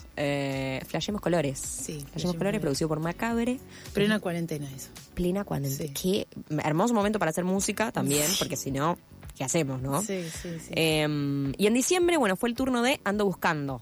Flashemos 0.87 1.21
Colores. 1.21 1.59
Sí, 1.59 2.03
Flashemos 2.11 2.35
Colores, 2.37 2.59
producido 2.61 2.87
por 2.87 2.99
Macabre, 2.99 3.59
una 3.95 4.19
cuarentena 4.19 4.67
eso. 4.75 4.89
plena 5.13 5.43
cuarentena. 5.43 5.93
Sí. 5.95 6.25
Qué 6.25 6.27
hermoso 6.63 6.93
momento 6.93 7.19
para 7.19 7.31
hacer 7.31 7.43
música 7.43 7.91
también, 7.91 8.27
porque 8.39 8.55
si 8.55 8.71
no, 8.71 8.97
¿qué 9.35 9.43
hacemos, 9.43 9.81
no? 9.81 10.01
Sí, 10.01 10.23
sí, 10.29 10.49
sí. 10.59 10.71
Eh, 10.71 11.53
y 11.57 11.67
en 11.67 11.73
diciembre, 11.73 12.17
bueno, 12.17 12.35
fue 12.35 12.49
el 12.49 12.55
turno 12.55 12.81
de 12.81 12.99
Ando 13.03 13.25
Buscando. 13.25 13.81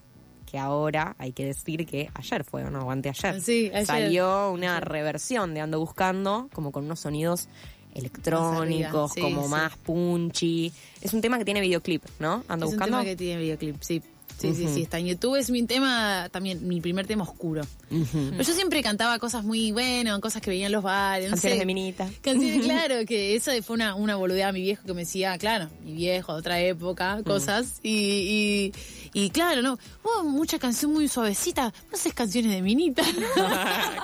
Que 0.50 0.60
ahora 0.60 1.16
hay 1.18 1.32
que 1.32 1.46
decir 1.46 1.88
que 1.88 2.12
ayer 2.14 2.44
fue, 2.44 2.64
¿o 2.64 2.70
¿no? 2.70 2.86
O 2.86 2.92
anteayer. 2.92 3.42
Sí, 3.42 3.72
ayer. 3.74 3.88
Salió 3.88 4.52
una 4.52 4.80
reversión 4.80 5.56
de 5.56 5.62
Ando 5.62 5.80
Buscando, 5.80 6.48
como 6.54 6.72
con 6.72 6.86
unos 6.86 7.00
sonidos 7.00 7.48
electrónicos, 7.96 9.14
sí, 9.14 9.22
como 9.22 9.44
sí. 9.46 9.50
más 9.50 9.76
punchy. 9.78 10.72
Es 11.02 11.14
un 11.14 11.22
tema 11.22 11.40
que 11.40 11.46
tiene 11.46 11.62
videoclip, 11.62 12.04
¿no? 12.20 12.44
Ando 12.48 12.68
es 12.68 12.74
un 12.74 12.78
Buscando. 12.78 13.00
tema 13.00 13.04
que 13.04 13.16
tiene 13.16 13.42
videoclip, 13.42 13.82
sí. 13.82 14.02
Sí, 14.38 14.54
sí, 14.56 14.68
sí, 14.74 14.82
está 14.84 15.00
en 15.00 15.06
YouTube. 15.08 15.36
Es 15.38 15.50
mi 15.50 15.64
tema, 15.64 16.28
también, 16.32 16.68
mi 16.68 16.82
primer 16.82 17.08
tema 17.08 17.24
oscuro. 17.24 17.62
Pero 17.90 18.44
yo 18.44 18.54
siempre 18.54 18.82
cantaba 18.84 19.20
cosas 19.20 19.44
muy, 19.46 19.72
bueno, 19.72 20.20
cosas 20.20 20.42
que 20.42 20.50
veían 20.50 20.72
los 20.72 20.84
bares. 20.84 21.28
no 21.30 21.32
Canciones 21.36 21.56
sé. 21.58 21.60
de 21.60 21.66
Minita. 21.66 22.10
Canciones, 22.22 22.62
claro, 22.66 22.96
que 23.08 23.36
eso 23.36 23.52
fue 23.64 23.76
una, 23.76 23.96
una 23.96 24.16
boludea 24.16 24.50
a 24.50 24.52
mi 24.52 24.62
viejo 24.62 24.84
que 24.86 24.94
me 24.94 25.02
decía, 25.02 25.38
claro, 25.38 25.70
mi 25.86 25.94
viejo, 25.94 26.34
otra 26.34 26.60
época, 26.60 27.18
Mm. 27.18 27.24
cosas. 27.24 27.80
Y, 27.84 27.90
y, 27.92 29.03
y 29.14 29.30
claro, 29.30 29.62
no, 29.62 29.78
oh, 30.04 30.24
mucha 30.24 30.58
canción 30.60 30.92
muy 30.92 31.08
suavecita, 31.08 31.66
no 31.92 31.94
haces 31.98 32.14
canciones 32.14 32.52
de 32.52 32.62
minita. 32.62 33.04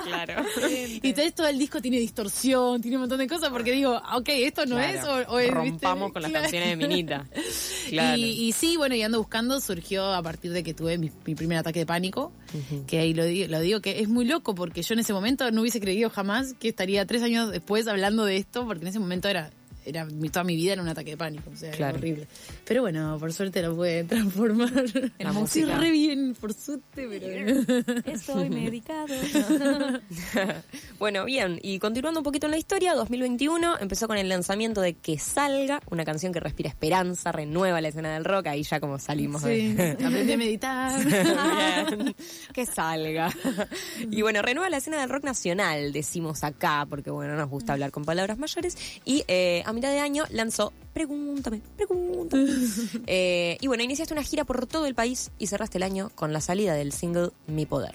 claro. 0.04 0.44
y 0.70 1.00
entonces 1.02 1.34
todo 1.34 1.48
el 1.48 1.58
disco 1.58 1.80
tiene 1.80 1.98
distorsión, 1.98 2.80
tiene 2.80 2.96
un 2.96 3.02
montón 3.02 3.18
de 3.18 3.26
cosas, 3.26 3.50
porque 3.50 3.72
digo, 3.72 4.00
ok, 4.14 4.28
esto 4.28 4.66
no 4.66 4.76
Claro. 4.76 4.98
es, 4.98 5.04
o, 5.28 5.32
o 5.32 5.38
es, 5.38 5.46
¿viste? 5.48 5.54
Rompamos 5.54 6.12
con 6.12 6.22
las 6.22 6.30
Claro. 6.30 6.44
canciones 6.44 6.68
de 6.70 6.76
Minita. 6.76 7.26
Claro. 7.90 8.16
Y, 8.18 8.22
y 8.46 8.52
sí, 8.52 8.76
bueno, 8.76 8.94
y 8.94 9.02
ando 9.02 9.18
buscando 9.18 9.60
surgió 9.60 10.12
a 10.14 10.22
partir 10.22 10.52
de 10.52 10.62
que 10.62 10.74
tuve 10.74 10.96
mi, 10.96 11.10
mi 11.26 11.34
primer 11.34 11.58
ataque 11.58 11.80
de 11.80 11.86
pánico, 11.86 12.32
que 12.86 13.00
ahí 13.00 13.14
lo, 13.14 13.24
lo 13.24 13.60
digo, 13.60 13.80
que 13.80 13.98
es 14.00 14.08
muy 14.08 14.24
loco, 14.24 14.54
porque 14.54 14.82
yo 14.82 14.94
en 14.94 15.00
ese 15.00 15.12
momento 15.12 15.50
no 15.50 15.62
hubiese 15.62 15.80
creído 15.80 16.08
jamás 16.08 16.54
que 16.60 16.68
estaría 16.68 17.04
tres 17.06 17.22
años 17.22 17.50
después 17.50 17.88
hablando 17.88 18.24
de 18.24 18.36
esto, 18.36 18.64
porque 18.64 18.82
en 18.82 18.88
ese 18.88 19.00
momento 19.00 19.28
era 19.28 19.50
era 19.90 20.04
mi- 20.06 20.28
toda 20.30 20.44
mi 20.44 20.56
vida 20.56 20.72
era 20.72 20.82
un 20.82 20.88
ataque 20.88 21.10
de 21.10 21.16
pánico, 21.16 21.50
o 21.52 21.56
sea, 21.56 21.70
Claro. 21.72 21.90
era 21.96 21.98
horrible. 21.98 22.26
Pero 22.64 22.82
bueno, 22.82 23.16
por 23.20 23.32
suerte 23.32 23.62
lo 23.62 23.76
pude 23.76 24.04
transformar 24.08 24.72
en 24.76 25.12
La 25.18 25.32
música. 25.32 25.66
música. 25.66 25.78
re 25.78 25.90
bien, 25.90 26.34
por 26.40 26.54
suerte, 26.54 27.06
pero... 27.08 28.02
Estoy 28.06 28.48
medicado. 28.50 29.14
bueno, 30.98 31.24
bien, 31.24 31.58
y 31.62 31.78
continuando 31.78 32.20
un 32.20 32.24
poquito 32.24 32.46
en 32.46 32.52
la 32.52 32.58
historia, 32.58 32.94
2021 32.94 33.78
empezó 33.80 34.06
con 34.08 34.16
el 34.18 34.28
lanzamiento 34.28 34.80
de 34.80 34.94
Que 34.94 35.18
Salga, 35.18 35.80
una 35.90 36.04
canción 36.04 36.32
que 36.32 36.40
respira 36.40 36.68
esperanza, 36.68 37.32
renueva 37.32 37.80
la 37.80 37.88
escena 37.88 38.14
del 38.14 38.24
rock, 38.24 38.48
ahí 38.48 38.62
ya 38.62 38.80
como 38.80 38.98
salimos 38.98 39.42
Sí, 39.42 39.72
de... 39.74 39.90
aprendí 39.92 40.32
a 40.32 40.36
meditar. 40.36 41.04
Bien, 41.04 42.14
que 42.52 42.66
salga. 42.66 43.30
Y 44.10 44.22
bueno, 44.22 44.42
renueva 44.42 44.68
la 44.70 44.78
escena 44.78 45.00
del 45.00 45.08
rock 45.10 45.24
nacional, 45.24 45.92
decimos 45.92 46.44
acá, 46.44 46.86
porque 46.88 47.10
bueno, 47.10 47.36
nos 47.36 47.48
gusta 47.48 47.72
hablar 47.72 47.90
con 47.90 48.04
palabras 48.04 48.38
mayores. 48.38 48.76
Y 49.04 49.24
eh, 49.28 49.62
a 49.66 49.72
mitad 49.80 49.92
de 49.92 50.00
año 50.00 50.24
lanzó 50.28 50.74
Pregúntame, 50.92 51.62
pregúntame. 51.76 52.46
Eh, 53.06 53.56
y 53.60 53.66
bueno, 53.66 53.82
iniciaste 53.82 54.12
una 54.12 54.22
gira 54.22 54.44
por 54.44 54.66
todo 54.66 54.86
el 54.86 54.94
país 54.94 55.30
y 55.38 55.46
cerraste 55.46 55.78
el 55.78 55.84
año 55.84 56.10
con 56.14 56.32
la 56.32 56.40
salida 56.40 56.74
del 56.74 56.92
single 56.92 57.30
Mi 57.46 57.64
Poder. 57.64 57.94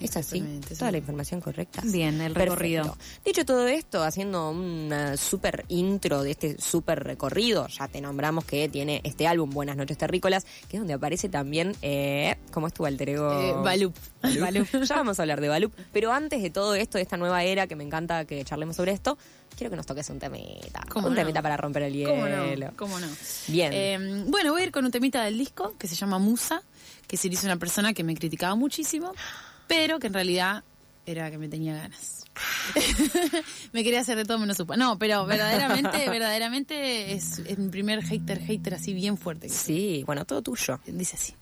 ¿Es 0.00 0.16
así? 0.16 0.36
Exactamente, 0.36 0.74
¿Toda 0.74 0.88
sí. 0.88 0.92
la 0.92 0.98
información 0.98 1.40
correcta? 1.40 1.82
Bien, 1.84 2.20
el 2.20 2.32
Perfecto. 2.32 2.54
recorrido. 2.54 2.96
Dicho 3.24 3.44
todo 3.44 3.66
esto, 3.66 4.02
haciendo 4.02 4.50
una 4.50 5.16
super 5.16 5.64
intro 5.68 6.22
de 6.22 6.30
este 6.32 6.60
super 6.60 7.02
recorrido, 7.02 7.66
ya 7.68 7.88
te 7.88 8.00
nombramos 8.00 8.44
que 8.44 8.68
tiene 8.68 9.00
este 9.04 9.26
álbum, 9.26 9.50
Buenas 9.50 9.76
noches 9.76 9.98
Terrícolas, 9.98 10.44
que 10.68 10.76
es 10.76 10.80
donde 10.80 10.94
aparece 10.94 11.28
también, 11.28 11.74
eh, 11.82 12.36
¿cómo 12.52 12.66
es 12.66 12.74
tu 12.74 12.86
alter 12.86 13.10
ego? 13.10 13.32
Eh, 13.40 13.52
Balup. 13.62 13.94
Balup. 14.40 14.68
Ya 14.84 14.96
vamos 14.96 15.18
a 15.18 15.22
hablar 15.22 15.40
de 15.40 15.48
Balup, 15.48 15.72
pero 15.92 16.12
antes 16.12 16.42
de 16.42 16.50
todo 16.50 16.74
esto, 16.74 16.98
de 16.98 17.02
esta 17.02 17.16
nueva 17.16 17.42
era, 17.42 17.66
que 17.66 17.76
me 17.76 17.84
encanta 17.84 18.24
que 18.24 18.44
charlemos 18.44 18.76
sobre 18.76 18.92
esto, 18.92 19.18
quiero 19.56 19.70
que 19.70 19.76
nos 19.76 19.86
toques 19.86 20.08
un 20.10 20.18
temita. 20.18 20.84
¿Cómo 20.88 21.08
un 21.08 21.14
no? 21.14 21.20
temita 21.20 21.42
para 21.42 21.56
romper 21.56 21.82
el 21.84 21.92
hielo. 21.92 22.10
¿Cómo 22.10 22.28
no? 22.28 22.72
¿Cómo 22.76 23.00
no? 23.00 23.08
Bien. 23.48 23.72
Eh, 23.72 24.24
bueno, 24.26 24.52
voy 24.52 24.62
a 24.62 24.64
ir 24.66 24.72
con 24.72 24.84
un 24.84 24.90
temita 24.90 25.24
del 25.24 25.36
disco 25.36 25.74
que 25.78 25.88
se 25.88 25.96
llama 25.96 26.18
Musa, 26.18 26.62
que 27.06 27.16
se 27.16 27.28
hizo 27.28 27.46
una 27.46 27.56
persona 27.56 27.92
que 27.92 28.04
me 28.04 28.14
criticaba 28.14 28.54
muchísimo, 28.54 29.12
pero 29.68 30.00
que 30.00 30.08
en 30.08 30.14
realidad 30.14 30.64
era 31.06 31.30
que 31.30 31.38
me 31.38 31.48
tenía 31.48 31.74
ganas. 31.74 32.24
me 33.72 33.82
quería 33.82 34.00
hacer 34.00 34.16
de 34.16 34.24
todo 34.24 34.38
menos 34.38 34.56
supa. 34.56 34.76
No, 34.76 34.98
pero 34.98 35.26
verdaderamente, 35.26 35.98
verdaderamente 36.10 37.12
es, 37.12 37.38
es 37.38 37.58
mi 37.58 37.68
primer 37.68 38.02
hater, 38.02 38.40
hater 38.40 38.74
así 38.74 38.92
bien 38.92 39.16
fuerte. 39.16 39.48
Sí, 39.48 40.02
bueno, 40.06 40.24
todo 40.24 40.42
tuyo. 40.42 40.80
Dice 40.86 41.16
así. 41.16 41.34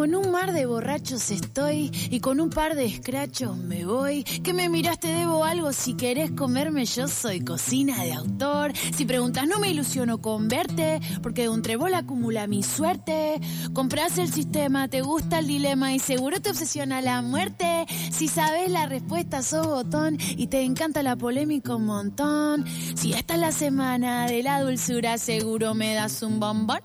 Como 0.00 0.12
Con 0.12 0.24
un 0.24 0.32
mar 0.32 0.52
de 0.54 0.64
borrachos 0.64 1.30
estoy 1.30 1.90
y 2.10 2.20
con 2.20 2.40
un 2.40 2.48
par 2.48 2.74
de 2.74 2.86
escrachos 2.86 3.58
me 3.58 3.84
voy. 3.84 4.24
Que 4.24 4.54
me 4.54 4.70
miraste, 4.70 5.08
debo 5.08 5.44
algo. 5.44 5.74
Si 5.74 5.94
querés 5.94 6.30
comerme, 6.30 6.86
yo 6.86 7.06
soy 7.06 7.44
cocina 7.44 8.02
de 8.02 8.14
autor. 8.14 8.72
Si 8.96 9.04
preguntas, 9.04 9.46
no 9.46 9.58
me 9.58 9.68
ilusiono 9.68 10.16
con 10.18 10.48
verte, 10.48 11.00
porque 11.22 11.42
de 11.42 11.48
un 11.50 11.60
trébol 11.60 11.92
acumula 11.92 12.46
mi 12.46 12.62
suerte. 12.62 13.38
Compras 13.74 14.16
el 14.16 14.32
sistema, 14.32 14.88
te 14.88 15.02
gusta 15.02 15.40
el 15.40 15.46
dilema 15.46 15.92
y 15.92 15.98
seguro 15.98 16.40
te 16.40 16.48
obsesiona 16.48 17.02
la 17.02 17.20
muerte. 17.20 17.84
Si 18.10 18.26
sabes 18.26 18.70
la 18.70 18.86
respuesta, 18.86 19.42
sos 19.42 19.66
botón 19.66 20.16
y 20.18 20.46
te 20.46 20.62
encanta 20.62 21.02
la 21.02 21.14
polémica 21.14 21.76
un 21.76 21.84
montón. 21.84 22.64
Si 22.96 23.12
esta 23.12 23.34
es 23.34 23.40
la 23.40 23.52
semana 23.52 24.26
de 24.26 24.42
la 24.42 24.62
dulzura, 24.62 25.18
seguro 25.18 25.74
me 25.74 25.92
das 25.92 26.22
un 26.22 26.40
bombón. 26.40 26.80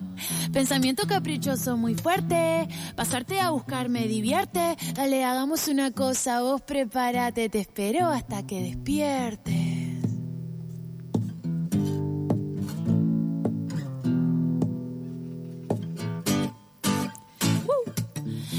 Pensamiento 0.51 1.07
caprichoso 1.07 1.77
muy 1.77 1.95
fuerte. 1.95 2.67
Pasarte 3.05 3.39
a 3.39 3.51
buscar 3.51 3.88
me 3.88 4.07
divierte. 4.07 4.75
Dale, 4.95 5.24
hagamos 5.24 5.67
una 5.67 5.91
cosa, 5.91 6.41
vos 6.41 6.59
prepárate, 6.63 7.50
te 7.50 7.59
espero 7.59 8.07
hasta 8.07 8.47
que 8.47 8.63
despiertes. 8.63 9.53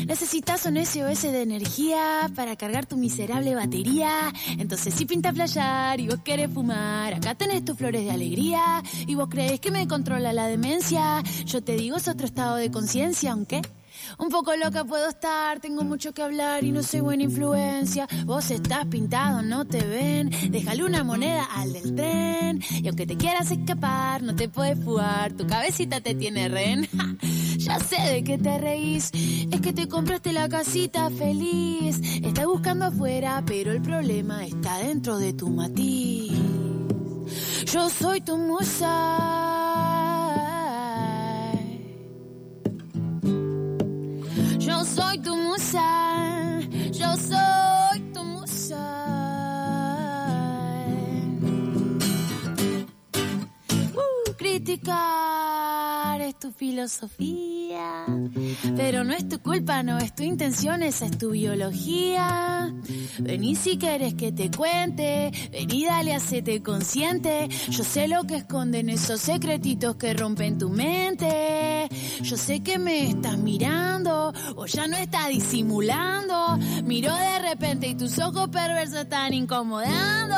Necesitas 0.06 0.64
un 0.66 0.76
SOS 0.76 1.22
de 1.22 1.42
energía 1.42 2.30
para 2.36 2.54
cargar 2.54 2.86
tu 2.86 2.96
miserable 2.96 3.56
batería. 3.56 4.32
Entonces 4.58 4.94
si 4.94 5.06
pinta 5.06 5.32
playar 5.32 5.98
y 5.98 6.06
vos 6.06 6.20
querés 6.24 6.52
fumar, 6.52 7.14
acá 7.14 7.34
tenés 7.34 7.64
tus 7.64 7.76
flores 7.76 8.04
de 8.04 8.12
alegría. 8.12 8.80
Y 9.08 9.16
vos 9.16 9.28
crees 9.28 9.58
que 9.58 9.72
me 9.72 9.88
controla 9.88 10.32
la 10.32 10.46
demencia. 10.46 11.20
Yo 11.46 11.64
te 11.64 11.74
digo 11.74 11.96
es 11.96 12.06
otro 12.06 12.26
estado 12.26 12.54
de 12.54 12.70
conciencia, 12.70 13.32
aunque 13.32 13.60
un 14.18 14.28
poco 14.28 14.54
loca 14.56 14.84
puedo 14.84 15.08
estar, 15.08 15.60
tengo 15.60 15.84
mucho 15.84 16.12
que 16.12 16.22
hablar 16.22 16.64
y 16.64 16.72
no 16.72 16.82
soy 16.82 17.00
buena 17.00 17.22
influencia. 17.24 18.08
Vos 18.24 18.50
estás 18.50 18.86
pintado, 18.86 19.42
no 19.42 19.64
te 19.64 19.84
ven. 19.84 20.30
Déjale 20.50 20.84
una 20.84 21.04
moneda 21.04 21.44
al 21.44 21.72
del 21.72 21.94
tren. 21.94 22.62
Y 22.70 22.86
aunque 22.88 23.06
te 23.06 23.16
quieras 23.16 23.50
escapar, 23.50 24.22
no 24.22 24.34
te 24.34 24.48
puedes 24.48 24.82
fugar. 24.82 25.32
Tu 25.32 25.46
cabecita 25.46 26.00
te 26.00 26.14
tiene 26.14 26.48
ren. 26.48 26.88
Ya 27.58 27.80
sé 27.80 28.00
de 28.00 28.22
qué 28.22 28.38
te 28.38 28.58
reís. 28.58 29.10
Es 29.12 29.60
que 29.60 29.72
te 29.72 29.88
compraste 29.88 30.32
la 30.32 30.48
casita 30.48 31.10
feliz. 31.10 32.00
Estás 32.22 32.46
buscando 32.46 32.84
afuera, 32.84 33.42
pero 33.44 33.72
el 33.72 33.82
problema 33.82 34.44
está 34.44 34.78
dentro 34.78 35.18
de 35.18 35.32
tu 35.32 35.48
matiz. 35.48 36.32
Yo 37.72 37.90
soy 37.90 38.20
tu 38.20 38.36
musa. 38.36 39.55
Soy 44.94 45.18
tu 45.18 45.36
musa, 45.36 46.60
yo 46.92 47.16
soy 47.16 48.00
tu 48.12 48.22
musa. 48.24 48.84
Uh, 53.94 54.32
criticar 54.36 55.25
es 55.25 55.25
tu 56.46 56.52
filosofía, 56.52 58.06
pero 58.76 59.02
no 59.02 59.12
es 59.12 59.28
tu 59.28 59.40
culpa, 59.40 59.82
no 59.82 59.98
es 59.98 60.14
tu 60.14 60.22
intención, 60.22 60.80
esa 60.84 61.06
es 61.06 61.18
tu 61.18 61.30
biología. 61.30 62.72
Vení 63.18 63.56
si 63.56 63.76
quieres 63.78 64.14
que 64.14 64.30
te 64.30 64.48
cuente, 64.48 65.32
vení 65.50 65.86
dale, 65.86 66.14
hacete 66.14 66.62
consciente. 66.62 67.48
Yo 67.68 67.82
sé 67.82 68.06
lo 68.06 68.22
que 68.24 68.36
esconden 68.36 68.90
esos 68.90 69.20
secretitos 69.20 69.96
que 69.96 70.14
rompen 70.14 70.56
tu 70.56 70.68
mente. 70.68 71.88
Yo 72.22 72.36
sé 72.36 72.60
que 72.60 72.78
me 72.78 73.08
estás 73.08 73.38
mirando 73.38 74.32
o 74.54 74.66
ya 74.66 74.86
no 74.86 74.96
estás 74.96 75.28
disimulando. 75.30 76.58
Miro 76.84 77.12
de 77.12 77.38
repente 77.40 77.88
y 77.88 77.96
tus 77.96 78.20
ojos 78.20 78.50
perversos 78.50 79.00
están 79.00 79.34
incomodando. 79.34 80.36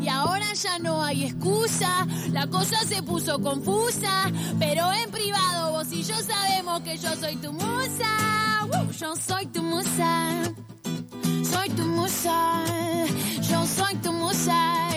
Y 0.00 0.08
ahora 0.08 0.52
ya 0.54 0.78
no 0.78 1.02
hay 1.04 1.24
excusa, 1.24 2.06
la 2.32 2.46
cosa 2.46 2.78
se 2.84 3.02
puso 3.02 3.38
confusa, 3.38 4.30
pero 4.58 4.92
en 4.92 5.10
privado 5.10 5.72
vos 5.72 5.92
y 5.92 6.02
yo 6.02 6.14
sabemos 6.22 6.80
que 6.80 6.96
yo 6.96 7.14
soy 7.16 7.36
tu 7.36 7.52
musa. 7.52 8.68
Yo 8.98 9.16
soy 9.16 9.46
tu 9.46 9.62
musa. 9.62 10.42
Soy 11.42 11.68
tu 11.70 11.82
musa, 11.84 12.64
yo 13.50 13.66
soy 13.66 13.94
tu 13.96 14.12
musa 14.12 14.89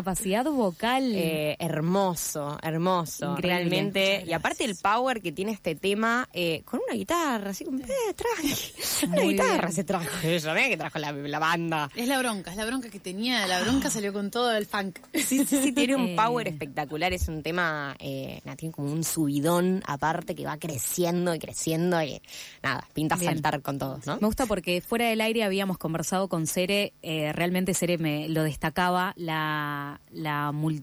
capacidad 0.00 0.44
vocal. 0.44 1.12
Eh, 1.14 1.56
hermoso, 1.58 2.58
hermoso, 2.62 3.32
Increíble. 3.32 3.58
realmente. 3.58 4.24
Y 4.26 4.32
aparte 4.32 4.64
el 4.64 4.76
power 4.76 5.20
que 5.20 5.32
tiene 5.32 5.52
este 5.52 5.74
tema, 5.74 6.28
eh, 6.32 6.62
con 6.64 6.80
una 6.86 6.96
guitarra, 6.96 7.50
así 7.50 7.64
como, 7.64 7.78
eh, 7.80 7.84
traje. 8.16 8.54
Una 9.06 9.16
Muy 9.22 9.32
guitarra 9.32 9.62
bien. 9.68 9.72
se 9.72 9.84
trajo. 9.84 10.04
Yo 10.22 10.54
que 10.54 10.76
trajo 10.76 10.98
la, 10.98 11.12
la 11.12 11.38
banda. 11.38 11.90
Es 11.96 12.06
la 12.06 12.18
bronca, 12.18 12.50
es 12.50 12.56
la 12.56 12.64
bronca 12.66 12.90
que 12.90 13.00
tenía. 13.00 13.46
La 13.46 13.60
bronca 13.62 13.90
salió 13.90 14.12
con 14.12 14.30
todo 14.30 14.52
el 14.52 14.66
funk. 14.66 14.98
Sí, 15.14 15.44
sí, 15.44 15.62
sí, 15.62 15.72
tiene 15.72 15.96
un 15.96 16.08
Eh. 16.08 16.16
power 16.16 16.48
espectacular. 16.48 17.12
Es 17.12 17.28
un 17.28 17.42
tema, 17.42 17.96
eh, 17.98 18.40
nada, 18.44 18.56
tiene 18.56 18.74
como 18.74 18.92
un 18.92 19.04
subidón 19.04 19.82
aparte 19.86 20.34
que 20.34 20.44
va 20.44 20.58
creciendo 20.58 21.34
y 21.34 21.38
creciendo 21.38 22.02
y 22.02 22.20
nada, 22.62 22.86
pinta 22.92 23.16
Bien. 23.16 23.32
saltar 23.32 23.60
con 23.62 23.78
todos, 23.78 24.06
¿no? 24.06 24.18
Me 24.20 24.26
gusta 24.26 24.46
porque 24.46 24.80
fuera 24.80 25.08
del 25.08 25.20
aire 25.20 25.44
habíamos 25.44 25.78
conversado 25.78 26.28
con 26.28 26.46
Cere, 26.46 26.92
eh, 27.02 27.32
realmente 27.32 27.74
Cere 27.74 27.98
me 27.98 28.28
lo 28.28 28.42
destacaba, 28.44 29.12
la, 29.16 29.89
la, 30.12 30.52
mul- 30.52 30.82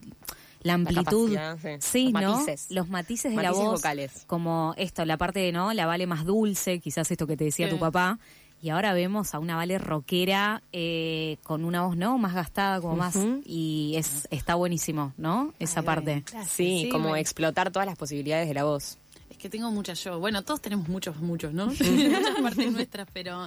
la 0.62 0.74
amplitud. 0.74 1.36
sí. 1.62 1.68
Sí, 1.80 2.12
Los 2.12 2.22
¿no? 2.22 2.32
matices. 2.36 2.66
Los 2.70 2.88
matices 2.88 3.34
de 3.36 3.42
la 3.42 3.52
voz. 3.52 3.80
vocales. 3.80 4.24
Como 4.26 4.74
esto, 4.76 5.04
la 5.04 5.16
parte, 5.16 5.52
¿no? 5.52 5.72
La 5.72 5.86
Vale 5.86 6.06
más 6.06 6.24
dulce, 6.24 6.80
quizás 6.80 7.10
esto 7.10 7.26
que 7.26 7.36
te 7.36 7.44
decía 7.44 7.66
Sí. 7.68 7.74
tu 7.74 7.78
papá. 7.78 8.18
Y 8.60 8.70
ahora 8.70 8.92
vemos 8.92 9.34
a 9.34 9.38
una 9.38 9.54
Vale 9.54 9.78
rockera 9.78 10.64
eh, 10.72 11.36
con 11.44 11.64
una 11.64 11.82
voz, 11.86 11.96
¿no? 11.96 12.18
Más 12.18 12.34
gastada, 12.34 12.80
como 12.80 12.96
más. 12.96 13.16
Y 13.44 13.94
es 13.96 14.26
está 14.32 14.56
buenísimo, 14.56 15.12
¿no? 15.16 15.54
Esa 15.60 15.80
Ay, 15.80 15.86
parte. 15.86 16.24
Sí, 16.48 16.88
como 16.90 17.14
explotar 17.14 17.70
todas 17.70 17.86
las 17.86 17.96
posibilidades 17.96 18.48
de 18.48 18.54
la 18.54 18.64
voz. 18.64 18.98
Es 19.30 19.36
que 19.36 19.48
tengo 19.48 19.70
muchas 19.70 20.02
yo. 20.02 20.18
Bueno, 20.18 20.42
todos 20.42 20.60
tenemos 20.60 20.88
muchos, 20.88 21.16
muchos, 21.20 21.52
¿no? 21.52 21.66
muchas 21.78 22.40
partes 22.42 22.72
nuestras, 22.72 23.06
pero 23.12 23.44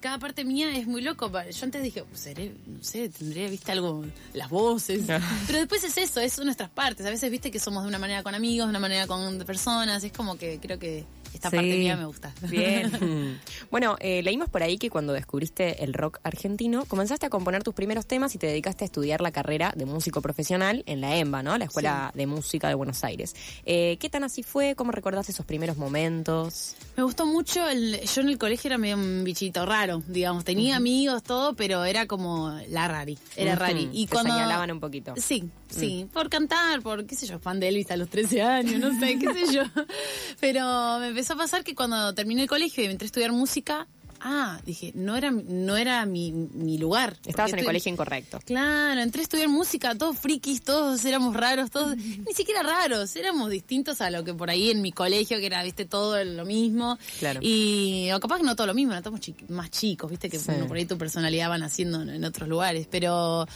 cada 0.00 0.18
parte 0.18 0.44
mía 0.44 0.76
es 0.76 0.86
muy 0.86 1.02
loco. 1.02 1.30
Yo 1.30 1.64
antes 1.64 1.82
dije, 1.82 2.04
pues, 2.04 2.20
seré, 2.20 2.54
no 2.66 2.82
sé, 2.82 3.08
tendría, 3.08 3.48
viste, 3.48 3.72
algo, 3.72 4.04
las 4.32 4.50
voces. 4.50 5.04
Pero 5.46 5.58
después 5.58 5.84
es 5.84 5.96
eso, 5.96 6.20
es 6.20 6.38
nuestras 6.38 6.70
partes. 6.70 7.06
A 7.06 7.10
veces, 7.10 7.30
viste, 7.30 7.50
que 7.50 7.58
somos 7.58 7.82
de 7.82 7.88
una 7.88 7.98
manera 7.98 8.22
con 8.22 8.34
amigos, 8.34 8.66
de 8.66 8.70
una 8.70 8.80
manera 8.80 9.06
con 9.06 9.38
personas. 9.40 10.02
Es 10.04 10.12
como 10.12 10.36
que 10.36 10.58
creo 10.60 10.78
que 10.78 11.04
esta 11.34 11.50
Sí. 11.50 11.56
parte 11.56 11.76
mía 11.76 11.96
me 11.96 12.06
gusta. 12.06 12.32
Bien. 12.50 13.40
bueno, 13.70 13.96
eh, 14.00 14.22
leímos 14.22 14.48
por 14.48 14.62
ahí 14.62 14.78
que 14.78 14.90
cuando 14.90 15.12
descubriste 15.12 15.84
el 15.84 15.92
rock 15.94 16.18
argentino, 16.22 16.84
comenzaste 16.86 17.26
a 17.26 17.30
componer 17.30 17.62
tus 17.62 17.74
primeros 17.74 18.06
temas 18.06 18.34
y 18.34 18.38
te 18.38 18.46
dedicaste 18.46 18.84
a 18.84 18.86
estudiar 18.86 19.20
la 19.20 19.30
carrera 19.32 19.72
de 19.76 19.84
músico 19.86 20.20
profesional 20.22 20.82
en 20.86 21.00
la 21.00 21.16
EMBA, 21.16 21.42
¿no? 21.42 21.58
La 21.58 21.64
Escuela 21.66 22.12
de 22.14 22.26
Música 22.26 22.68
de 22.68 22.74
Buenos 22.74 23.04
Aires. 23.04 23.34
Eh, 23.66 23.96
¿Qué 24.00 24.08
tan 24.08 24.24
así 24.24 24.42
fue? 24.42 24.74
¿Cómo 24.74 24.92
recordás 24.92 25.28
esos 25.28 25.44
primeros 25.46 25.76
momentos? 25.76 26.76
Me 26.96 27.02
gustó 27.02 27.26
mucho, 27.26 27.68
el, 27.68 28.00
yo 28.02 28.20
en 28.22 28.28
el 28.28 28.38
colegio 28.38 28.68
era 28.68 28.78
medio 28.78 28.96
un 28.96 29.24
bichito 29.24 29.66
raro, 29.66 30.02
digamos, 30.06 30.44
tenía 30.44 30.76
amigos, 30.76 31.22
todo, 31.22 31.54
pero 31.54 31.84
era 31.84 32.06
como 32.06 32.58
la 32.68 32.86
rari, 32.88 33.18
era 33.36 33.52
Ujú, 33.54 33.60
rari. 33.60 33.90
Y 33.92 34.06
te 34.06 34.12
cuando... 34.12 34.32
señalaban 34.32 34.70
un 34.70 34.80
poquito. 34.80 35.14
Sí, 35.16 35.48
sí, 35.68 36.06
por 36.12 36.28
cantar, 36.28 36.82
por, 36.82 37.04
qué 37.06 37.14
sé 37.16 37.26
yo, 37.26 37.38
fan 37.40 37.58
de 37.60 37.68
Elvis 37.68 37.90
a 37.90 37.96
los 37.96 38.08
13 38.08 38.42
años, 38.42 38.80
no 38.80 38.98
sé, 38.98 39.18
qué 39.18 39.32
sé 39.32 39.52
yo. 39.52 39.62
Pero 40.40 40.98
me 41.00 41.12
empezó 41.24 41.34
a 41.34 41.36
pasar 41.44 41.64
que 41.64 41.74
cuando 41.74 42.12
terminé 42.14 42.42
el 42.42 42.48
colegio 42.48 42.84
y 42.84 42.86
entré 42.86 43.06
a 43.06 43.08
estudiar 43.08 43.32
música, 43.32 43.86
ah, 44.20 44.60
dije, 44.66 44.92
no 44.94 45.16
era, 45.16 45.30
no 45.30 45.74
era 45.78 46.04
mi, 46.04 46.32
mi 46.32 46.76
lugar. 46.76 47.16
Estabas 47.24 47.50
en 47.52 47.54
el 47.54 47.60
estoy- 47.60 47.64
colegio 47.66 47.92
incorrecto. 47.92 48.40
Claro, 48.44 49.00
entré 49.00 49.20
a 49.20 49.22
estudiar 49.22 49.48
música, 49.48 49.94
todos 49.94 50.18
frikis, 50.18 50.60
todos 50.62 51.02
éramos 51.06 51.34
raros, 51.34 51.70
todos, 51.70 51.96
ni 51.96 52.34
siquiera 52.34 52.62
raros, 52.62 53.16
éramos 53.16 53.48
distintos 53.50 54.02
a 54.02 54.10
lo 54.10 54.22
que 54.22 54.34
por 54.34 54.50
ahí 54.50 54.70
en 54.70 54.82
mi 54.82 54.92
colegio, 54.92 55.38
que 55.38 55.46
era, 55.46 55.62
viste, 55.62 55.86
todo 55.86 56.22
lo 56.22 56.44
mismo. 56.44 56.98
Claro. 57.20 57.40
Y, 57.42 58.10
o 58.12 58.20
capaz 58.20 58.36
que 58.38 58.42
no 58.44 58.54
todo 58.54 58.66
lo 58.66 58.74
mismo, 58.74 58.92
no 58.92 58.98
estamos 58.98 59.20
chi- 59.20 59.34
más 59.48 59.70
chicos, 59.70 60.10
viste, 60.10 60.28
que 60.28 60.38
Sí. 60.38 60.44
bueno, 60.48 60.66
por 60.66 60.76
ahí 60.76 60.84
tu 60.84 60.98
personalidad 60.98 61.48
van 61.48 61.62
haciendo 61.62 62.02
en, 62.02 62.10
en 62.10 62.24
otros 62.26 62.48
lugares, 62.50 62.86
pero... 62.90 63.46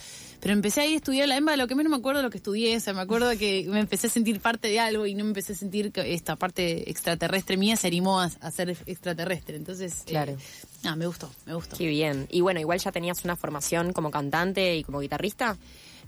Pero 0.40 0.54
empecé 0.54 0.82
a 0.82 0.86
ir 0.86 0.94
a 0.94 0.96
estudiar 0.96 1.28
la 1.28 1.36
EMBA, 1.36 1.56
lo 1.56 1.66
que 1.66 1.74
menos 1.74 1.90
me 1.90 1.96
acuerdo 1.96 2.22
lo 2.22 2.30
que 2.30 2.36
estudié, 2.36 2.76
o 2.76 2.80
sea, 2.80 2.92
me 2.92 3.00
acuerdo 3.00 3.30
que 3.36 3.66
me 3.68 3.80
empecé 3.80 4.06
a 4.06 4.10
sentir 4.10 4.40
parte 4.40 4.68
de 4.68 4.78
algo 4.78 5.06
y 5.06 5.14
no 5.14 5.24
me 5.24 5.30
empecé 5.30 5.52
a 5.52 5.56
sentir 5.56 5.90
que 5.90 6.14
esta 6.14 6.36
parte 6.36 6.88
extraterrestre 6.90 7.56
mía 7.56 7.76
se 7.76 7.88
animó 7.88 8.20
a, 8.20 8.30
a 8.40 8.50
ser 8.50 8.70
extraterrestre. 8.86 9.56
Entonces, 9.56 10.02
eh, 10.02 10.10
Claro. 10.10 10.36
Ah, 10.84 10.94
me 10.94 11.06
gustó, 11.06 11.30
me 11.44 11.54
gustó. 11.54 11.76
Qué 11.76 11.88
bien. 11.88 12.26
Y 12.30 12.40
bueno, 12.40 12.60
igual 12.60 12.78
ya 12.78 12.92
tenías 12.92 13.24
una 13.24 13.34
formación 13.34 13.92
como 13.92 14.10
cantante 14.10 14.76
y 14.76 14.84
como 14.84 15.00
guitarrista. 15.00 15.56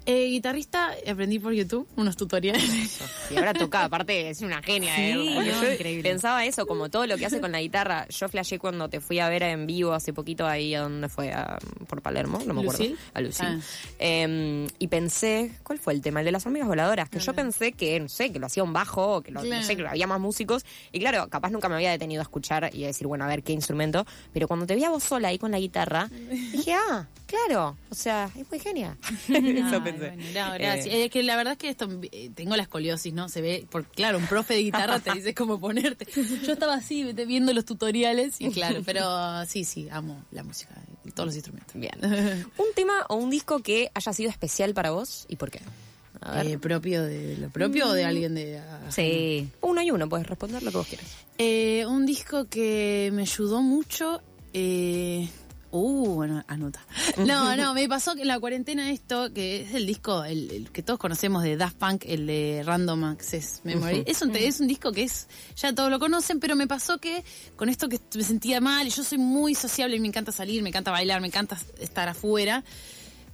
Eh, 0.07 0.26
guitarrista, 0.28 0.92
aprendí 1.07 1.38
por 1.38 1.52
YouTube 1.52 1.87
unos 1.97 2.16
tutoriales. 2.16 3.00
Y 3.30 3.37
ahora 3.37 3.52
toca, 3.52 3.85
aparte, 3.85 4.30
es 4.30 4.40
una 4.40 4.62
genia. 4.62 4.97
Sí, 4.97 5.02
¿eh? 5.02 5.14
No, 5.14 5.42
yo 5.42 5.73
increíble. 5.73 6.02
pensaba 6.02 6.45
eso, 6.47 6.66
como 6.66 6.88
todo 6.88 7.07
lo 7.07 7.16
que 7.16 7.26
hace 7.26 7.40
con 7.40 7.52
la 7.52 7.61
guitarra. 7.61 8.07
Yo 8.09 8.28
flashé 8.28 8.59
cuando 8.59 8.88
te 8.88 9.00
fui 9.00 9.19
a 9.19 9.28
ver 9.28 9.42
en 9.42 9.66
vivo 9.66 9.92
hace 9.92 10.12
poquito 10.12 10.47
ahí, 10.47 10.75
¿a 10.75 10.80
dónde 10.83 11.09
fue? 11.09 11.33
A- 11.33 11.59
por 11.87 12.00
Palermo, 12.02 12.40
no 12.47 12.54
me 12.54 12.62
acuerdo. 12.62 12.83
¿Lucil? 13.16 13.47
A. 13.47 13.50
Ah. 13.50 13.59
Eh, 13.99 14.66
y 14.78 14.88
pensé, 14.88 15.52
¿cuál 15.62 15.78
fue 15.78 15.92
el 15.92 16.00
tema? 16.00 16.21
El 16.21 16.26
de 16.26 16.33
las 16.33 16.47
hormigas 16.47 16.69
voladoras. 16.69 17.09
Que 17.11 17.19
yo 17.19 17.35
pensé 17.35 17.73
que, 17.73 18.00
no 18.00 18.09
sé, 18.09 18.33
que 18.33 18.38
lo 18.38 18.47
hacía 18.47 18.62
un 18.62 18.73
bajo, 18.73 19.16
o 19.16 19.21
que 19.21 19.30
lo, 19.30 19.42
no 19.45 19.62
sé, 19.62 19.76
que 19.76 19.87
había 19.87 20.07
más 20.07 20.21
músicos. 20.21 20.64
Y 20.92 20.99
claro, 21.00 21.28
capaz 21.28 21.50
nunca 21.50 21.69
me 21.69 21.75
había 21.75 21.90
detenido 21.90 22.21
a 22.21 22.25
escuchar 22.25 22.71
y 22.75 22.85
a 22.85 22.87
decir, 22.88 23.07
bueno, 23.07 23.25
a 23.25 23.28
ver 23.28 23.42
qué 23.42 23.52
instrumento. 23.52 24.07
Pero 24.33 24.49
cuando 24.49 24.66
te 24.66 24.75
vi 24.75 24.85
a 24.85 24.90
vos 24.90 25.02
sola 25.04 25.28
ahí 25.28 25.38
con 25.38 25.50
la 25.50 25.59
guitarra, 25.59 26.09
dije, 26.52 26.73
ah, 26.75 27.07
claro. 27.26 27.76
O 27.90 27.95
sea, 27.95 28.30
es 28.37 28.49
muy 28.49 28.59
genia. 28.59 28.97
Eso 29.28 29.80
Ay, 29.85 30.00
bueno, 30.00 30.23
no, 30.35 30.54
gracias. 30.54 30.87
Eh, 30.87 31.04
Es 31.04 31.11
que 31.11 31.23
la 31.23 31.37
verdad 31.37 31.52
es 31.52 31.59
que 31.59 31.69
esto, 31.69 31.88
eh, 32.12 32.30
tengo 32.35 32.57
la 32.57 32.62
escoliosis, 32.62 33.12
¿no? 33.12 33.28
Se 33.28 33.40
ve, 33.40 33.66
porque 33.71 33.90
claro, 33.95 34.19
un 34.19 34.26
profe 34.26 34.54
de 34.54 34.62
guitarra 34.62 34.99
te 35.00 35.12
dice 35.12 35.35
cómo 35.35 35.61
ponerte. 35.61 36.07
Yo 36.45 36.52
estaba 36.52 36.75
así, 36.75 37.04
viendo 37.12 37.52
los 37.52 37.64
tutoriales 37.64 38.40
y 38.40 38.50
claro, 38.50 38.83
pero 38.85 39.45
sí, 39.47 39.64
sí, 39.64 39.88
amo 39.90 40.25
la 40.33 40.42
música 40.42 40.75
y 41.04 41.12
todos 41.12 41.26
los 41.28 41.35
instrumentos. 41.37 41.75
Bien. 41.75 41.95
¿Un 42.59 42.66
tema 42.75 43.07
o 43.09 43.16
un 43.16 43.30
disco 43.30 43.61
que 43.61 43.90
haya 43.95 44.12
sido 44.12 44.30
especial 44.30 44.75
para 44.75 44.90
vos 44.90 45.26
y 45.28 45.37
por 45.37 45.50
qué? 45.50 45.61
A 46.21 46.35
ver. 46.42 46.47
Eh, 46.49 46.59
propio 46.59 47.02
de 47.02 47.37
lo 47.38 47.49
propio 47.49 47.88
o 47.88 47.92
de 47.92 48.04
alguien 48.04 48.35
de 48.35 48.59
ah, 48.59 48.80
Sí. 48.90 49.49
Uno 49.62 49.80
y 49.80 49.90
uno, 49.90 50.09
puedes 50.09 50.26
responder 50.26 50.62
lo 50.62 50.71
que 50.71 50.76
vos 50.76 50.87
quieras. 50.87 51.07
Eh, 51.38 51.87
un 51.87 52.04
disco 52.04 52.47
que 52.47 53.11
me 53.14 53.23
ayudó 53.23 53.62
mucho. 53.62 54.21
Eh, 54.52 55.28
uh, 55.72 56.14
bueno, 56.14 56.44
anota. 56.48 56.80
No, 57.18 57.56
no, 57.56 57.74
me 57.74 57.88
pasó 57.88 58.14
que 58.14 58.22
en 58.22 58.28
la 58.28 58.38
cuarentena 58.40 58.90
esto, 58.90 59.32
que 59.32 59.62
es 59.62 59.74
el 59.74 59.86
disco 59.86 60.24
el, 60.24 60.50
el 60.50 60.70
que 60.70 60.82
todos 60.82 60.98
conocemos 60.98 61.42
de 61.42 61.56
Daft 61.56 61.76
Punk, 61.76 62.04
el 62.06 62.26
de 62.26 62.62
Random 62.64 63.04
Access 63.04 63.60
Memory. 63.64 64.04
es, 64.06 64.22
un, 64.22 64.34
es 64.34 64.60
un 64.60 64.66
disco 64.68 64.92
que 64.92 65.02
es, 65.02 65.28
ya 65.56 65.74
todos 65.74 65.90
lo 65.90 65.98
conocen, 65.98 66.40
pero 66.40 66.56
me 66.56 66.66
pasó 66.66 66.98
que 66.98 67.24
con 67.56 67.68
esto 67.68 67.88
que 67.88 68.00
me 68.14 68.22
sentía 68.24 68.60
mal, 68.60 68.86
y 68.86 68.90
yo 68.90 69.02
soy 69.04 69.18
muy 69.18 69.54
sociable 69.54 69.96
y 69.96 70.00
me 70.00 70.08
encanta 70.08 70.32
salir, 70.32 70.62
me 70.62 70.68
encanta 70.70 70.90
bailar, 70.90 71.20
me 71.20 71.26
encanta 71.26 71.58
estar 71.78 72.08
afuera. 72.08 72.64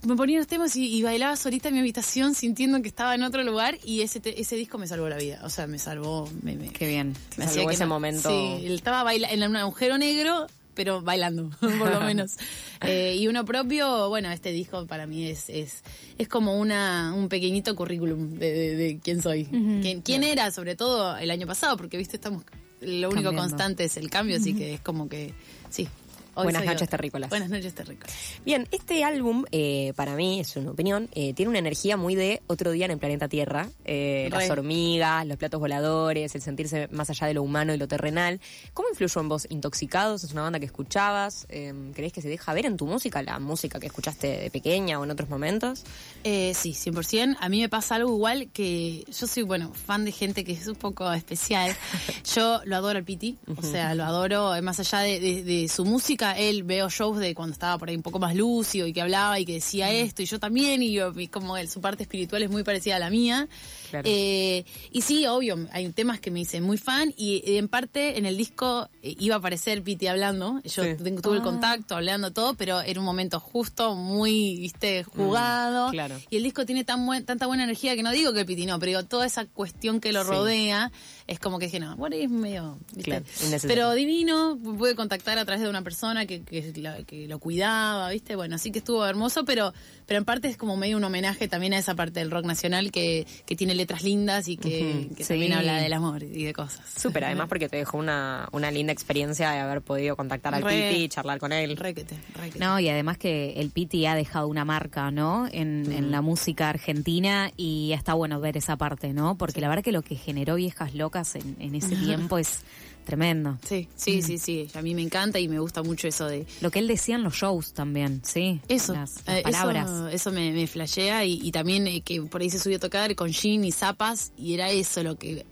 Me 0.02 0.14
ponía 0.14 0.38
los 0.38 0.46
temas 0.46 0.76
y, 0.76 0.94
y 0.94 1.02
bailaba 1.02 1.36
solita 1.36 1.68
en 1.68 1.74
mi 1.74 1.80
habitación 1.80 2.34
sintiendo 2.34 2.80
que 2.82 2.86
estaba 2.88 3.14
en 3.14 3.22
otro 3.22 3.42
lugar 3.42 3.78
y 3.82 4.02
ese, 4.02 4.20
te- 4.20 4.40
ese 4.40 4.54
disco 4.54 4.76
me 4.78 4.86
salvó 4.86 5.08
la 5.08 5.16
vida. 5.16 5.40
O 5.42 5.48
sea, 5.50 5.66
me 5.66 5.78
salvó, 5.78 6.30
me, 6.42 6.54
me- 6.54 6.68
Qué 6.68 6.86
bien. 6.86 7.14
Te 7.34 7.48
salvó 7.48 7.70
ese 7.70 7.84
no- 7.84 7.88
momento. 7.88 8.28
Sí, 8.28 8.66
estaba 8.72 9.02
baila 9.02 9.28
en 9.30 9.42
un 9.42 9.56
agujero 9.56 9.96
negro, 9.98 10.46
pero 10.76 11.00
bailando, 11.02 11.50
por 11.60 11.90
lo 11.92 12.00
menos. 12.02 12.34
Eh, 12.82 13.16
y 13.18 13.26
uno 13.26 13.44
propio, 13.46 14.10
bueno, 14.10 14.30
este 14.30 14.52
disco 14.52 14.86
para 14.86 15.06
mí 15.06 15.26
es 15.26 15.48
es, 15.48 15.82
es 16.18 16.28
como 16.28 16.58
una 16.60 17.14
un 17.16 17.28
pequeñito 17.30 17.74
currículum 17.74 18.34
de, 18.38 18.52
de- 18.52 18.76
de 18.76 18.98
quién 19.02 19.22
soy. 19.22 19.46
quién, 19.46 20.02
quién 20.02 20.22
era, 20.22 20.50
sobre 20.50 20.76
todo 20.76 21.16
el 21.16 21.30
año 21.30 21.46
pasado, 21.46 21.76
porque, 21.78 21.96
viste, 21.96 22.16
estamos. 22.16 22.44
Lo 22.82 23.08
único 23.08 23.24
Cambiando. 23.24 23.40
constante 23.40 23.84
es 23.84 23.96
el 23.96 24.10
cambio, 24.10 24.36
así 24.36 24.54
que 24.54 24.74
es 24.74 24.80
como 24.82 25.08
que. 25.08 25.32
Sí. 25.70 25.88
Hoy 26.36 26.44
Buenas 26.44 26.64
noches, 26.64 26.82
otra. 26.82 26.86
terrícolas. 26.98 27.30
Buenas 27.30 27.50
noches, 27.50 27.74
terrícolas. 27.74 28.14
Bien, 28.44 28.68
este 28.70 29.02
álbum, 29.04 29.44
eh, 29.50 29.92
para 29.96 30.14
mí, 30.14 30.38
es 30.40 30.54
una 30.56 30.70
opinión, 30.70 31.08
eh, 31.14 31.34
tiene 31.34 31.50
una 31.50 31.58
energía 31.58 31.96
muy 31.96 32.14
de 32.14 32.40
otro 32.46 32.70
día 32.70 32.84
en 32.84 32.92
el 32.92 32.98
planeta 32.98 33.26
Tierra. 33.28 33.68
Eh, 33.84 34.28
las 34.30 34.48
hormigas, 34.50 35.26
los 35.26 35.36
platos 35.36 35.58
voladores, 35.60 36.34
el 36.34 36.42
sentirse 36.42 36.88
más 36.92 37.10
allá 37.10 37.26
de 37.26 37.34
lo 37.34 37.42
humano 37.42 37.74
y 37.74 37.78
lo 37.78 37.88
terrenal. 37.88 38.40
¿Cómo 38.72 38.88
influyó 38.90 39.20
en 39.20 39.28
vos 39.28 39.46
Intoxicados? 39.50 40.22
¿Es 40.24 40.32
una 40.32 40.42
banda 40.42 40.60
que 40.60 40.66
escuchabas? 40.66 41.46
¿Crees 41.94 42.12
que 42.12 42.22
se 42.22 42.28
deja 42.28 42.52
ver 42.54 42.66
en 42.66 42.76
tu 42.76 42.86
música 42.86 43.22
la 43.22 43.38
música 43.38 43.80
que 43.80 43.86
escuchaste 43.86 44.26
de 44.28 44.50
pequeña 44.50 45.00
o 45.00 45.04
en 45.04 45.10
otros 45.10 45.28
momentos? 45.28 45.84
Sí, 46.22 46.72
100%. 46.74 47.36
A 47.40 47.48
mí 47.48 47.60
me 47.60 47.68
pasa 47.68 47.96
algo 47.96 48.10
igual 48.14 48.48
que 48.52 49.04
yo 49.06 49.26
soy, 49.26 49.42
bueno, 49.42 49.72
fan 49.74 50.04
de 50.04 50.12
gente 50.12 50.44
que 50.44 50.52
es 50.52 50.66
un 50.66 50.74
poco 50.76 51.10
especial. 51.12 51.74
Yo 52.34 52.60
lo 52.64 52.76
adoro 52.76 52.98
al 52.98 53.04
Piti, 53.04 53.38
o 53.56 53.62
sea, 53.62 53.94
lo 53.94 54.04
adoro, 54.04 54.52
más 54.62 54.78
allá 54.80 54.98
de, 55.00 55.20
de- 55.20 55.42
de 55.44 55.68
su 55.68 55.84
música, 55.84 56.25
él 56.32 56.62
veo 56.62 56.88
shows 56.90 57.18
de 57.18 57.34
cuando 57.34 57.52
estaba 57.52 57.78
por 57.78 57.88
ahí 57.88 57.96
un 57.96 58.02
poco 58.02 58.18
más 58.18 58.34
lúcido 58.34 58.86
y 58.86 58.92
que 58.92 59.00
hablaba 59.02 59.38
y 59.40 59.44
que 59.44 59.54
decía 59.54 59.90
esto, 59.92 60.22
y 60.22 60.26
yo 60.26 60.38
también, 60.38 60.82
y 60.82 60.92
yo, 60.92 61.12
y 61.16 61.28
como 61.28 61.56
él, 61.56 61.68
su 61.68 61.80
parte 61.80 62.02
espiritual 62.02 62.42
es 62.42 62.50
muy 62.50 62.62
parecida 62.62 62.96
a 62.96 62.98
la 62.98 63.10
mía. 63.10 63.48
Claro. 63.90 64.08
Eh, 64.10 64.64
y 64.92 65.02
sí, 65.02 65.26
obvio, 65.26 65.56
hay 65.72 65.88
temas 65.90 66.20
que 66.20 66.30
me 66.30 66.40
hice 66.40 66.60
muy 66.60 66.76
fan 66.78 67.14
y 67.16 67.42
en 67.56 67.68
parte 67.68 68.18
en 68.18 68.26
el 68.26 68.36
disco 68.36 68.88
eh, 69.02 69.14
iba 69.18 69.36
a 69.36 69.38
aparecer 69.38 69.82
Piti 69.82 70.06
hablando. 70.06 70.60
Yo 70.64 70.82
Sí. 70.84 70.90
tengo- 71.02 71.20
tuve 71.22 71.36
el 71.36 71.42
contacto, 71.42 71.94
hablando 71.96 72.32
todo, 72.32 72.54
pero 72.54 72.80
era 72.80 72.98
un 73.00 73.06
momento 73.06 73.38
justo, 73.40 73.94
muy, 73.94 74.56
viste, 74.58 75.04
jugado. 75.04 75.90
claro. 75.90 76.16
Y 76.30 76.36
el 76.36 76.42
disco 76.42 76.64
tiene 76.66 76.84
tan 76.84 77.04
buen, 77.06 77.24
tanta 77.24 77.46
buena 77.46 77.64
energía 77.64 77.94
que 77.96 78.02
no 78.02 78.10
digo 78.12 78.32
que 78.32 78.44
Piti 78.44 78.66
no, 78.66 78.78
pero 78.78 78.90
digo, 78.90 79.04
toda 79.04 79.26
esa 79.26 79.44
cuestión 79.46 80.00
que 80.00 80.12
lo 80.12 80.22
Sí. 80.24 80.30
rodea 80.30 80.90
es 81.26 81.38
como 81.40 81.58
que 81.58 81.66
dije, 81.66 81.80
no, 81.80 81.96
bueno, 81.96 82.14
es 82.16 82.30
medio. 82.30 82.78
¿viste? 82.94 83.10
Claro, 83.10 83.24
pero 83.66 83.92
divino, 83.94 84.58
pude 84.62 84.94
contactar 84.94 85.38
a 85.38 85.44
través 85.44 85.62
de 85.62 85.68
una 85.68 85.82
persona 85.82 86.24
que, 86.26 86.42
que, 86.42 86.72
la- 86.76 87.02
que 87.02 87.26
lo 87.26 87.38
cuidaba, 87.40 88.10
¿viste? 88.10 88.36
Bueno, 88.36 88.54
así 88.56 88.70
que 88.70 88.78
estuvo 88.78 89.04
hermoso, 89.04 89.44
pero, 89.44 89.72
pero 90.06 90.18
en 90.18 90.24
parte 90.24 90.48
es 90.48 90.56
como 90.56 90.76
medio 90.76 90.96
un 90.96 91.04
homenaje 91.04 91.48
también 91.48 91.74
a 91.74 91.78
esa 91.78 91.94
parte 91.94 92.20
del 92.20 92.30
rock 92.30 92.44
nacional 92.46 92.92
que, 92.92 93.26
que 93.44 93.56
tiene 93.56 93.74
letras 93.74 94.02
lindas 94.04 94.48
y 94.48 94.56
que, 94.56 95.08
que 95.16 95.24
Sí. 95.24 95.28
también 95.30 95.52
habla 95.52 95.78
del 95.80 95.92
amor 95.92 96.22
y 96.22 96.44
de 96.44 96.52
cosas. 96.52 96.80
Súper, 96.96 97.24
además 97.24 97.48
porque 97.48 97.68
te 97.68 97.76
dejó 97.76 97.98
una, 97.98 98.48
una 98.52 98.70
linda 98.70 98.92
experiencia 98.92 99.50
de 99.50 99.58
haber 99.58 99.82
podido 99.82 100.16
contactar 100.16 100.54
al 100.54 100.62
Re. 100.62 100.90
Piti 100.90 101.02
y 101.04 101.08
charlar 101.08 101.38
con 101.38 101.52
él. 101.52 101.76
Requete, 101.76 102.16
requete. 102.34 102.58
No, 102.58 102.78
y 102.80 102.88
además 102.88 103.18
que 103.18 103.54
el 103.54 103.70
Piti 103.70 104.06
ha 104.06 104.14
dejado 104.14 104.48
una 104.48 104.64
marca, 104.64 105.10
¿no? 105.10 105.48
En, 105.50 105.90
en 105.92 106.10
la 106.10 106.20
música 106.22 106.68
argentina 106.68 107.50
y 107.56 107.92
está 107.92 108.14
bueno 108.14 108.40
ver 108.40 108.56
esa 108.56 108.76
parte, 108.76 109.12
¿no? 109.12 109.36
Porque 109.36 109.60
la 109.60 109.68
verdad 109.68 109.82
que 109.84 109.92
lo 109.92 110.02
que 110.02 110.14
generó 110.16 110.54
Viejas 110.54 110.94
Locas 110.94 111.34
en, 111.34 111.56
en 111.58 111.74
ese 111.74 111.96
tiempo 111.96 112.38
es 112.38 112.60
tremendo. 113.06 113.58
Sí, 113.66 113.88
sí, 113.96 114.20
sí, 114.20 114.36
sí. 114.36 114.68
A 114.74 114.82
mí 114.82 114.94
me 114.94 115.00
encanta 115.00 115.38
y 115.38 115.48
me 115.48 115.58
gusta 115.58 115.82
mucho 115.82 116.06
eso 116.08 116.26
de, 116.26 116.44
Lo 116.60 116.70
que 116.70 116.80
él 116.80 116.86
decía 116.88 117.14
en 117.14 117.22
los 117.22 117.34
shows 117.34 117.72
también, 117.72 118.20
¿sí? 118.24 118.60
Eso, 118.68 118.92
Las, 118.92 119.22
las 119.26 119.38
eh, 119.38 119.42
palabras. 119.42 119.86
eso, 119.88 120.08
eso 120.08 120.32
me, 120.32 120.52
me 120.52 120.66
flashea 120.66 121.24
y, 121.24 121.40
y 121.42 121.50
también 121.52 121.86
eh, 121.86 122.02
que 122.02 122.20
por 122.22 122.42
ahí 122.42 122.50
se 122.50 122.58
subió 122.58 122.76
a 122.76 122.80
tocar 122.80 123.14
con 123.14 123.30
Jean 123.30 123.64
y 123.64 123.72
Zapas 123.72 124.32
y 124.36 124.52
era 124.52 124.70
eso 124.70 125.02
lo 125.02 125.16
que... 125.16 125.46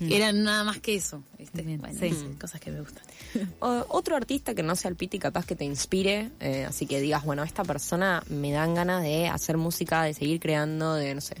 Era 0.00 0.30
nada 0.30 0.62
más 0.62 0.78
que 0.78 0.94
eso, 0.94 1.24
¿viste? 1.36 1.62
Bien, 1.62 1.80
Bueno, 1.80 1.98
sí. 1.98 2.14
cosas 2.40 2.60
que 2.60 2.70
me 2.70 2.78
gustan. 2.78 3.02
O- 3.58 3.84
otro 3.88 4.14
artista 4.14 4.54
que 4.54 4.62
no 4.62 4.76
sea 4.76 4.90
el 4.90 4.96
Piti 4.96 5.18
capaz 5.18 5.44
que 5.44 5.56
te 5.56 5.64
inspire, 5.64 6.30
eh, 6.38 6.64
así 6.68 6.86
que 6.86 7.00
digas, 7.00 7.24
bueno, 7.24 7.42
esta 7.42 7.64
persona 7.64 8.22
me 8.30 8.52
dan 8.52 8.74
ganas 8.74 9.02
de 9.02 9.26
hacer 9.26 9.56
música, 9.56 10.04
de 10.04 10.14
seguir 10.14 10.38
creando, 10.38 10.94
de 10.94 11.16
no 11.16 11.20
sé, 11.20 11.34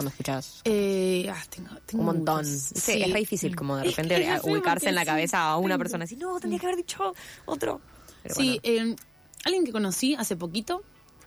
cuando 0.00 0.10
escuchas 0.10 0.60
Eh, 0.64 1.28
ah, 1.30 1.42
tengo, 1.48 1.70
tengo 1.86 2.00
un 2.02 2.06
montón. 2.06 2.44
Sí. 2.44 3.02
Es 3.02 3.12
re 3.12 3.18
difícil 3.20 3.54
como 3.56 3.76
de 3.76 3.84
repente 3.84 4.16
es 4.34 4.42
ubicarse 4.44 4.88
en 4.88 4.94
la 4.94 5.04
cabeza 5.04 5.42
a 5.50 5.56
una 5.56 5.78
persona 5.78 6.04
así, 6.04 6.16
no, 6.16 6.38
tendría 6.40 6.58
que 6.60 6.66
haber 6.66 6.76
dicho 6.76 7.12
otro. 7.46 7.80
Pero 8.22 8.34
Sí, 8.34 8.60
bueno. 8.64 8.92
eh, 8.92 8.96
alguien 9.44 9.64
que 9.64 9.72
conocí 9.72 10.14
hace 10.14 10.36
poquito, 10.36 10.82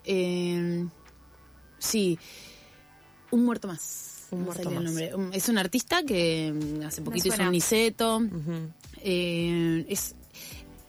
eh, 0.06 0.86
sí, 1.80 2.18
un 3.32 3.46
muerto 3.46 3.68
más. 3.68 4.28
Un 4.32 4.40
No 4.40 4.46
muerto 4.46 4.64
sabía 4.64 4.78
el 4.80 4.84
más. 4.86 4.94
nombre. 4.94 5.16
Um, 5.16 5.34
Es 5.34 5.50
un 5.50 5.58
artista 5.58 6.04
que 6.04 6.52
mm, 6.54 6.86
hace 6.86 7.02
poquito 7.02 7.28
hizo 7.30 7.42
un 7.44 7.52
niceto. 7.52 8.22
Eh, 9.02 9.86
es, 9.90 10.16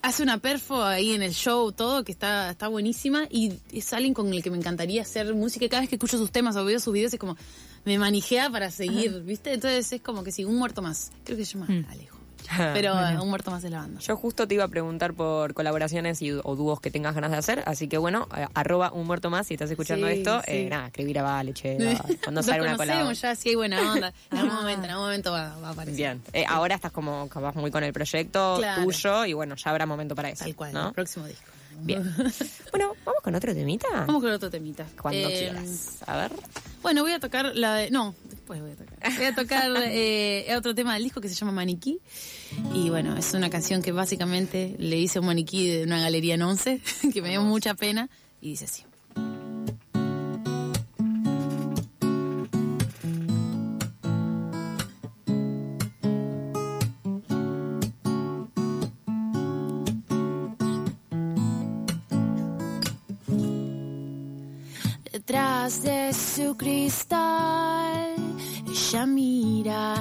hace 0.03 0.23
una 0.23 0.39
perfo 0.39 0.83
ahí 0.83 1.13
en 1.13 1.23
el 1.23 1.33
show, 1.33 1.73
todo, 1.73 2.05
que 2.05 2.13
está, 2.13 2.51
está 2.51 2.69
buenísima. 2.69 3.27
Y 3.31 3.55
es 3.73 3.93
alguien 3.93 4.15
con 4.15 4.33
el 4.33 4.43
que 4.43 4.51
me 4.51 4.57
encantaría 4.59 5.03
hacer 5.03 5.35
música. 5.35 5.69
Cada 5.69 5.81
vez 5.81 5.89
que 5.91 5.97
escucho 5.97 6.17
sus 6.19 6.31
temas 6.31 6.57
o 6.57 6.65
veo 6.65 6.79
sus 6.81 6.93
videos, 6.93 7.13
es 7.15 7.19
como 7.21 7.37
me 7.85 7.99
manijea 7.99 8.51
para 8.51 8.71
seguir, 8.71 9.23
¿viste? 9.23 9.53
Entonces 9.53 9.93
es 9.93 10.01
como 10.01 10.25
que 10.25 10.33
sí, 10.33 10.45
un 10.45 10.57
muerto 10.57 10.83
más. 10.83 11.11
Creo 11.25 11.37
que 11.37 11.45
se 11.45 11.59
llama 11.59 11.67
Alejo. 11.91 12.15
Pero 12.75 12.93
eh, 13.01 13.19
un 13.19 13.31
muerto 13.31 13.51
más 13.51 13.63
de 13.63 13.71
la 13.71 13.79
banda. 13.79 14.01
Yo 14.01 14.17
justo 14.19 14.47
te 14.47 14.55
iba 14.55 14.65
a 14.65 14.69
preguntar 14.69 15.15
por 15.15 15.55
colaboraciones 15.55 16.21
y, 16.21 16.31
o 16.31 16.57
dúos 16.57 16.79
que 16.79 16.91
tengas 16.91 17.15
ganas 17.15 17.31
de 17.31 17.39
hacer, 17.39 17.63
así 17.65 17.89
que 17.89 17.97
bueno, 17.97 18.29
eh, 18.37 18.47
arroba 18.53 18.93
un 18.93 19.07
muerto 19.07 19.31
más 19.31 19.47
si 19.47 19.55
estás 19.55 19.71
escuchando 19.71 20.07
Sí, 20.09 20.13
esto, 20.15 20.41
sí. 20.43 20.51
eh, 20.51 20.69
nada, 20.69 20.89
escribir 20.89 21.19
a 21.21 21.23
Vale, 21.23 21.55
che, 21.55 21.79
cuando 22.23 22.43
sale 22.43 22.61
una 22.61 22.77
colaboración. 22.77 23.15
ya, 23.15 23.35
sí 23.35 23.49
hay 23.49 23.55
buena 23.55 23.93
onda. 23.93 24.13
En 24.31 24.39
algún 24.39 24.57
momento, 24.57 24.85
en 24.85 24.91
algún 24.91 25.05
momento 25.07 25.33
va, 25.33 25.57
va 25.57 25.69
a 25.69 25.73
aparecer. 25.73 25.97
Bien, 25.97 26.23
Eh, 26.35 26.45
ahora 26.47 26.75
estás 26.75 26.93
como 26.93 27.27
capaz 27.31 27.55
muy 27.55 27.71
con 27.71 27.83
el 27.83 27.95
proyecto 27.95 28.57
Claro. 28.59 28.83
tuyo 28.85 29.25
y 29.25 29.33
bueno, 29.33 29.55
ya 29.57 29.71
habrá 29.71 29.87
momento 29.87 30.15
para 30.15 30.29
eso. 30.29 30.45
Tal 30.45 30.55
cual, 30.55 30.73
¿no? 30.75 30.89
el 30.89 30.95
próximo 30.95 31.25
disco. 31.27 31.45
Bien. 31.81 32.03
bueno, 32.73 32.95
vamos 33.05 33.23
con 33.23 33.35
otro 33.35 33.55
temita. 33.55 33.87
Vamos 34.07 34.23
con 34.23 34.31
otro 34.33 34.51
temita. 34.51 34.87
Cuando 35.01 35.29
Eh, 35.29 35.39
quieras. 35.53 35.99
A 36.07 36.17
ver. 36.17 36.33
Bueno, 36.83 37.03
voy 37.03 37.13
a 37.13 37.21
tocar 37.21 37.55
la 37.57 37.75
de. 37.77 37.91
No, 37.91 38.15
después 38.31 38.61
voy 38.61 38.73
a 38.73 38.77
tocar. 38.77 39.17
Voy 39.17 39.25
a 39.25 39.35
tocar 39.35 39.71
eh, 39.87 40.55
otro 40.57 40.75
tema 40.75 40.95
del 40.95 41.05
disco 41.05 41.21
que 41.21 41.29
se 41.29 41.35
llama 41.35 41.53
Maniquí. 41.53 41.99
Y 42.75 42.91
bueno, 42.91 43.17
es 43.17 43.33
una 43.35 43.51
canción 43.51 43.83
que 43.83 43.93
básicamente 43.93 44.77
le 44.79 44.97
hice 44.99 45.19
a 45.19 45.21
un 45.21 45.27
maniquí 45.29 45.69
de 45.69 45.85
una 45.85 46.01
galería 46.01 46.35
en 46.35 46.43
once, 46.43 46.81
que 47.13 47.23
me 47.23 47.31
dio 47.31 47.43
mucha 47.43 47.75
pena. 47.75 48.09
Y 48.41 48.51
dice 48.51 48.67
así. 48.67 48.85
Detrás 65.75 65.83
de 65.83 66.13
su 66.13 66.57
cristal, 66.57 68.15
ella 68.67 69.07
mira 69.07 69.95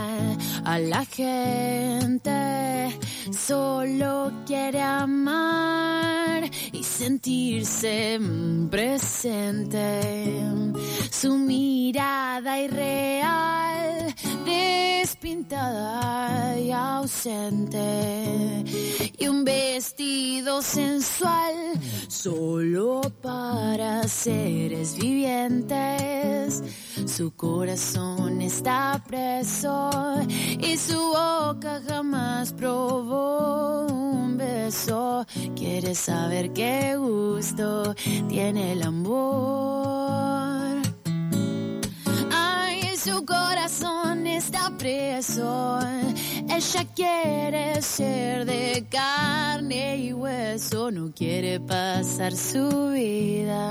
a 0.65 0.79
la 0.79 1.05
gente, 1.05 2.99
solo 3.31 4.31
quiere 4.45 4.81
amar 4.81 6.49
y 6.71 6.83
sentirse 6.83 8.19
presente. 8.69 10.43
Su 11.09 11.37
mirada 11.37 12.59
irreal, 12.59 14.13
despintada 15.23 16.59
y 16.59 16.71
ausente, 16.71 18.65
y 19.17 19.27
un 19.29 19.45
vestido 19.45 20.61
sensual 20.61 21.55
solo 22.09 23.01
para 23.21 24.05
seres 24.09 24.97
vivientes. 24.97 26.61
Su 27.05 27.33
corazón 27.35 28.41
está 28.41 29.01
preso 29.07 29.89
y 30.59 30.77
su 30.77 30.99
boca 30.99 31.81
jamás 31.87 32.51
probó 32.51 33.87
un 33.87 34.37
beso. 34.37 35.25
Quiere 35.55 35.95
saber 35.95 36.51
qué 36.51 36.97
gusto 36.97 37.95
tiene 38.27 38.73
el 38.73 38.83
amor. 38.83 40.82
Su 43.03 43.25
corazón 43.25 44.25
está 44.27 44.71
preso. 44.77 45.77
Ella 46.47 46.85
quiere 46.95 47.81
ser 47.81 48.45
de 48.45 48.85
carne 48.89 49.97
y 49.97 50.13
hueso. 50.13 50.89
No 50.89 51.11
quiere 51.13 51.59
pasar 51.59 52.33
su 52.33 52.91
vida 52.91 53.62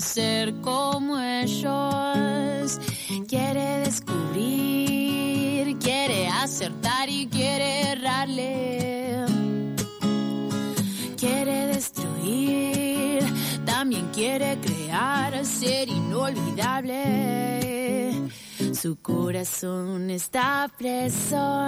ser 0.00 0.54
como 0.60 1.18
ellos, 1.18 2.78
quiere 3.28 3.80
descubrir, 3.80 5.76
quiere 5.78 6.28
acertar 6.28 7.08
y 7.08 7.26
quiere 7.26 7.92
errarle 7.92 8.98
quiere 11.18 11.66
destruir, 11.66 13.24
también 13.64 14.08
quiere 14.12 14.58
crear, 14.60 15.44
ser 15.44 15.88
inolvidable. 15.88 16.94
Su 18.72 18.96
corazón 19.02 20.10
está 20.10 20.70
preso 20.78 21.64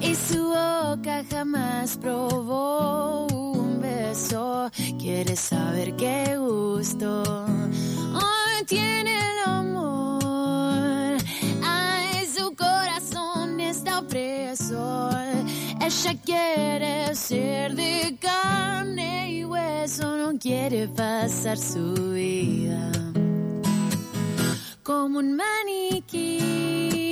y 0.00 0.14
su 0.16 0.48
boca 0.48 1.24
jamás 1.30 1.96
probó 1.96 3.26
un 3.28 3.80
beso. 3.80 4.70
Quiere 4.98 5.36
saber 5.36 5.94
qué 5.94 6.36
gusto 6.80 7.22
hoy 8.14 8.64
tiene 8.66 9.12
el 9.14 9.38
amor. 9.44 11.18
Ay, 11.62 12.26
su 12.34 12.56
corazón 12.56 13.60
está 13.60 14.00
preso. 14.00 15.10
Ella 15.78 16.14
quiere 16.24 17.14
ser 17.14 17.74
de 17.74 18.16
carne 18.18 19.30
y 19.30 19.44
hueso, 19.44 20.16
no 20.16 20.38
quiere 20.38 20.88
pasar 20.88 21.58
su 21.58 21.92
vida 22.14 22.90
como 24.82 25.18
un 25.18 25.36
maniquí. 25.36 26.38
Maniquí. 26.40 27.09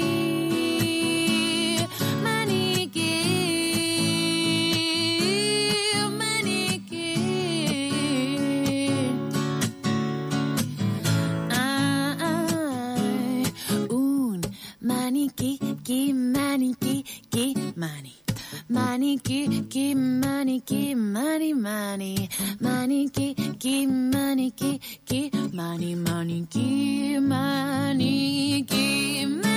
Maniquí, 19.09 19.65
qui 19.71 19.95
maniquí, 19.95 20.95
mani 20.95 21.55
mani. 21.55 22.29
Maniquí, 22.61 23.35
qui 23.59 23.87
maniquí, 23.87 24.79
qui 25.07 25.31
mani 25.55 25.97
maniquí, 25.97 27.19
maniquí, 27.19 29.27
maniquí. 29.27 29.48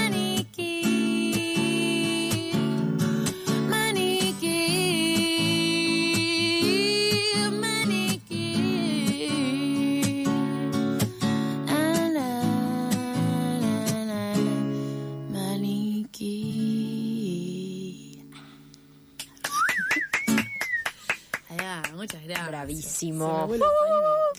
Paño. 23.09 23.45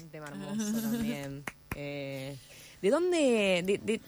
Un 0.03 0.09
tema 0.11 0.27
hermoso 0.29 0.73
también. 0.81 1.45
Eh, 1.75 2.37
¿De 2.83 2.91
dónde, 2.91 3.63
de, 3.65 3.79
de- 3.79 4.01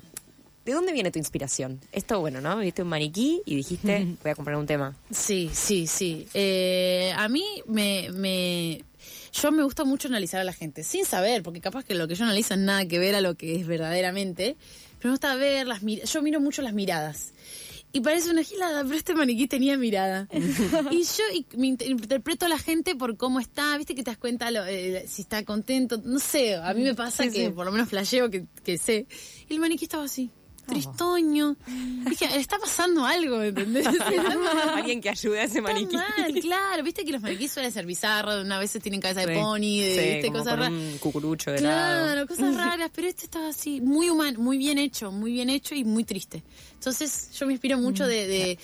de 0.66 0.72
dónde 0.72 0.92
viene 0.92 1.10
tu 1.10 1.18
inspiración? 1.18 1.80
Esto, 1.92 2.20
bueno, 2.20 2.42
¿no? 2.42 2.58
Viste 2.58 2.82
un 2.82 2.88
maniquí 2.88 3.40
y 3.46 3.56
dijiste, 3.56 4.06
voy 4.22 4.30
a 4.30 4.34
comprar 4.34 4.58
un 4.58 4.66
tema. 4.66 4.94
Sí, 5.10 5.50
sí, 5.52 5.86
sí. 5.86 6.28
Eh, 6.34 7.12
a 7.16 7.26
mí 7.28 7.42
me, 7.66 8.10
me... 8.12 8.84
Yo 9.32 9.50
me 9.50 9.62
gusta 9.62 9.84
mucho 9.84 10.08
analizar 10.08 10.40
a 10.40 10.44
la 10.44 10.52
gente, 10.52 10.84
sin 10.84 11.06
saber, 11.06 11.42
porque 11.42 11.60
capaz 11.62 11.84
que 11.84 11.94
lo 11.94 12.06
que 12.06 12.14
yo 12.16 12.24
analizo 12.24 12.52
es 12.52 12.60
nada 12.60 12.84
que 12.86 12.98
ver 12.98 13.14
a 13.14 13.22
lo 13.22 13.34
que 13.34 13.56
es 13.56 13.66
verdaderamente. 13.66 14.56
Pero 14.98 15.08
me 15.08 15.10
gusta 15.12 15.34
ver 15.36 15.66
las 15.66 15.82
miradas. 15.82 16.12
Yo 16.12 16.20
miro 16.22 16.38
mucho 16.40 16.60
las 16.60 16.74
miradas. 16.74 17.32
Y 17.94 18.00
parece 18.00 18.28
una 18.30 18.42
gilada, 18.42 18.82
pero 18.82 18.96
este 18.96 19.14
maniquí 19.14 19.46
tenía 19.46 19.78
mirada. 19.78 20.28
y 20.90 21.04
yo 21.04 21.22
y- 21.32 21.46
me 21.56 21.68
inter- 21.68 21.88
interpreto 21.88 22.44
a 22.44 22.48
la 22.48 22.58
gente 22.58 22.96
por 22.96 23.16
cómo 23.16 23.38
está, 23.38 23.78
viste 23.78 23.94
que 23.94 24.02
te 24.02 24.10
das 24.10 24.18
cuenta 24.18 24.50
lo- 24.50 24.66
eh, 24.66 25.06
si 25.08 25.22
está 25.22 25.44
contento. 25.44 25.98
No 26.04 26.18
sé, 26.18 26.56
a 26.56 26.74
mí 26.74 26.82
me 26.82 26.94
pasa 26.94 27.22
Sí, 27.22 27.30
que 27.30 27.46
sí. 27.46 27.50
por 27.52 27.64
lo 27.64 27.70
menos 27.72 27.88
flasheo 27.88 28.28
que, 28.30 28.46
que 28.64 28.78
sé. 28.78 29.06
Y 29.48 29.54
el 29.54 29.60
maniquí 29.60 29.84
estaba 29.84 30.04
así, 30.04 30.28
tristoño. 30.64 31.56
Dije, 32.08 32.28
le 32.28 32.40
está 32.40 32.58
pasando 32.58 33.04
algo, 33.04 33.42
¿entendés? 33.42 33.86
Alguien 34.74 35.00
que 35.00 35.10
ayude 35.10 35.40
a 35.40 35.44
ese 35.44 35.58
Está 35.58 35.72
maniquí. 35.72 35.96
mal, 35.96 36.34
claro. 36.40 36.82
Viste 36.82 37.04
que 37.04 37.12
los 37.12 37.22
maniquíes 37.22 37.52
suelen 37.52 37.72
ser 37.72 37.86
bizarros, 37.86 38.44
una 38.44 38.58
vez 38.58 38.72
tienen 38.82 39.00
cabeza 39.00 39.20
de 39.26 39.34
Sí. 39.34 39.40
pony, 39.40 39.60
de, 39.80 39.96
Sí, 39.98 40.14
viste, 40.14 40.26
como 40.28 40.38
cosas 40.40 40.58
raras. 40.58 40.70
un 40.70 40.98
cucurucho 40.98 41.50
de 41.52 41.60
lado. 41.60 42.04
Claro, 42.06 42.26
cosas 42.26 42.54
raras, 42.56 42.90
pero 42.94 43.08
este 43.08 43.24
estaba 43.24 43.48
así, 43.48 43.80
muy 43.80 44.10
humano, 44.10 44.38
muy 44.40 44.58
bien 44.58 44.78
hecho, 44.78 45.10
muy 45.12 45.32
bien 45.32 45.50
hecho 45.50 45.74
y 45.74 45.84
muy 45.84 46.04
triste. 46.04 46.42
Entonces 46.74 47.30
yo 47.38 47.46
me 47.46 47.52
inspiro 47.52 47.78
Mm, 47.78 47.82
mucho 47.82 48.06
de, 48.06 48.26
de- 48.26 48.58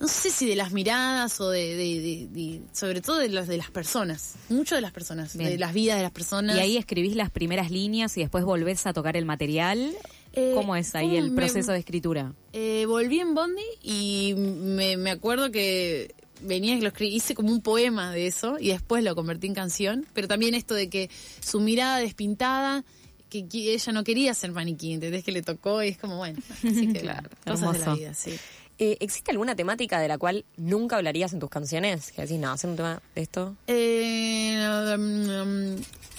no 0.00 0.08
sé 0.08 0.30
si 0.30 0.46
de 0.46 0.56
las 0.56 0.72
miradas 0.72 1.40
o 1.40 1.50
de, 1.50 1.76
de- 1.76 2.00
de- 2.00 2.28
de- 2.30 2.60
sobre 2.72 3.00
todo 3.00 3.18
de 3.18 3.28
las 3.28 3.46
de 3.46 3.56
las 3.56 3.70
personas, 3.70 4.34
mucho 4.48 4.74
de 4.74 4.80
las 4.80 4.90
personas, 4.92 5.36
Bien. 5.36 5.50
de 5.50 5.58
las 5.58 5.72
vidas 5.72 5.96
de 5.96 6.02
las 6.02 6.10
personas. 6.12 6.56
Y 6.56 6.60
ahí 6.60 6.76
escribís 6.76 7.14
las 7.16 7.30
primeras 7.30 7.70
líneas 7.70 8.16
y 8.16 8.20
después 8.20 8.44
volvés 8.44 8.86
a 8.86 8.92
tocar 8.92 9.16
el 9.16 9.24
material. 9.24 9.94
Eh, 10.36 10.52
¿Cómo 10.54 10.74
es 10.76 10.94
ahí 10.94 11.06
¿cómo 11.08 11.18
el 11.18 11.30
me- 11.30 11.36
proceso 11.36 11.72
de 11.72 11.78
escritura? 11.78 12.32
Eh, 12.52 12.84
volví 12.86 13.20
en 13.20 13.34
Bondi 13.34 13.62
y 13.82 14.34
me, 14.36 14.96
me 14.96 15.10
acuerdo 15.10 15.50
que 15.50 16.14
venía 16.40 16.74
y 16.76 16.80
lo 16.80 16.88
escribí, 16.88 17.14
hice 17.14 17.34
como 17.34 17.50
un 17.50 17.60
poema 17.62 18.10
de 18.12 18.26
eso 18.26 18.56
y 18.58 18.68
después 18.68 19.02
lo 19.04 19.14
convertí 19.14 19.46
en 19.46 19.54
canción, 19.54 20.06
pero 20.12 20.28
también 20.28 20.54
esto 20.54 20.74
de 20.74 20.88
que 20.90 21.08
su 21.40 21.60
mirada 21.60 21.98
despintada, 21.98 22.84
que, 23.30 23.46
que 23.48 23.72
ella 23.74 23.92
no 23.92 24.04
quería 24.04 24.34
ser 24.34 24.52
maniquí, 24.52 24.92
¿entendés? 24.92 25.24
Que 25.24 25.32
le 25.32 25.42
tocó 25.42 25.82
y 25.82 25.88
es 25.88 25.98
como, 25.98 26.16
bueno, 26.18 26.38
así 26.50 26.92
que 26.92 27.00
Claro, 27.02 27.30
cosas 27.44 27.60
de 27.60 27.78
la 27.78 27.84
hermoso. 27.84 27.96
vida, 27.96 28.14
sí. 28.14 28.34
Eh, 28.76 28.96
¿Existe 28.98 29.30
alguna 29.30 29.54
temática 29.54 30.00
de 30.00 30.08
la 30.08 30.18
cual 30.18 30.44
nunca 30.56 30.96
hablarías 30.96 31.32
en 31.32 31.38
tus 31.38 31.48
canciones? 31.48 32.10
Que 32.10 32.22
decís, 32.22 32.40
no, 32.40 32.50
hacer 32.50 32.70
un 32.70 32.76
tema 32.76 33.00
de 33.14 33.22
esto. 33.22 33.56
Eh, 33.68 34.56
mm, 34.98 35.76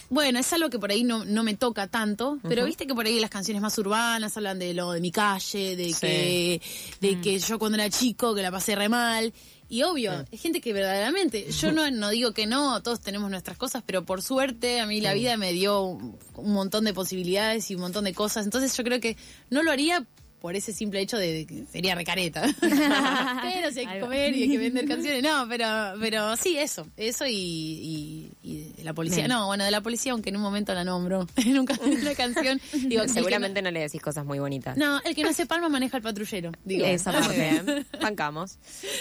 bueno, 0.10 0.40
es 0.40 0.54
algo 0.54 0.70
que 0.70 0.80
por 0.80 0.92
ahí 0.92 1.04
no, 1.04 1.26
no 1.26 1.44
me 1.44 1.56
toca 1.56 1.88
tanto, 1.88 2.38
pero 2.48 2.66
viste 2.66 2.86
que 2.88 2.94
por 2.94 3.06
ahí 3.06 3.20
las 3.20 3.30
canciones 3.30 3.62
más 3.62 3.78
urbanas 3.78 4.36
hablan 4.38 4.60
de 4.60 4.74
lo 4.74 4.92
de 4.92 5.02
mi 5.02 5.12
calle, 5.12 5.76
de 5.76 5.94
Sí. 5.94 6.00
que 6.00 6.62
de 7.02 7.22
que 7.22 7.40
yo 7.40 7.58
cuando 7.60 7.78
era 7.78 7.90
chico 7.90 8.36
que 8.36 8.42
la 8.42 8.52
pasé 8.52 8.76
re 8.76 8.90
mal. 8.90 9.34
Y 9.68 9.82
obvio, 9.82 10.12
hay 10.32 10.38
gente 10.38 10.62
que 10.62 10.74
verdaderamente, 10.74 11.52
yo 11.52 11.72
no, 11.72 11.90
no 11.90 12.10
digo 12.12 12.34
que 12.34 12.46
no, 12.46 12.84
todos 12.84 13.02
tenemos 13.02 13.32
nuestras 13.32 13.58
cosas, 13.58 13.82
pero 13.84 14.06
por 14.06 14.22
suerte 14.22 14.80
a 14.80 14.86
mí 14.86 15.02
la 15.02 15.16
vida 15.16 15.38
me 15.38 15.54
dio 15.54 15.82
un, 15.82 16.20
un 16.36 16.54
montón 16.54 16.84
de 16.86 16.94
posibilidades 16.94 17.72
y 17.72 17.76
un 17.76 17.82
montón 17.82 18.04
de 18.04 18.14
cosas. 18.14 18.46
Entonces 18.46 18.78
yo 18.78 18.84
creo 18.84 19.00
que 19.00 19.18
no 19.50 19.64
lo 19.64 19.72
haría 19.72 20.06
por 20.46 20.56
ese 20.56 20.74
simple 20.74 21.02
hecho 21.02 21.18
de, 21.18 21.48
que 21.48 21.66
sería 21.72 21.96
recareta. 21.96 22.44
pero 22.62 23.72
si 23.72 23.80
hay 23.80 23.88
que 23.88 24.00
comer 24.00 24.36
y 24.36 24.44
hay 24.44 24.50
que 24.52 24.58
vender 24.60 24.88
canciones. 24.88 25.24
No, 25.24 25.48
pero, 25.50 25.66
pero 26.00 26.38
sí, 26.38 26.56
eso. 26.56 26.86
Eso 26.98 27.26
y, 27.26 27.32
y- 27.34 28.32
y 28.44 28.74
de 28.78 28.84
la 28.84 28.94
policía. 28.94 29.24
Bien. 29.24 29.30
No, 29.30 29.48
bueno, 29.48 29.64
de 29.66 29.72
la 29.72 29.82
policía, 29.82 30.12
aunque 30.12 30.30
en 30.30 30.36
un 30.36 30.44
momento 30.44 30.72
la 30.76 30.84
nombro 30.84 31.26
en 31.38 31.58
un 31.60 31.68
en 31.84 32.00
una 32.02 32.14
canción. 32.14 32.62
Digo, 32.74 33.08
Seguramente 33.08 33.64
no 33.64 33.72
le 33.72 33.80
decís 33.80 34.00
cosas 34.04 34.24
muy 34.24 34.38
bonitas. 34.38 34.78
No, 34.78 35.02
el 35.04 35.16
que 35.16 35.24
no 35.24 35.30
hace 35.30 35.48
palma 35.48 35.68
maneja 35.68 35.98
el 35.98 36.04
patrullero. 36.04 36.52
Digo. 36.64 36.86
Esa 36.86 37.12
parte, 37.20 37.86
bancamos. 38.00 38.60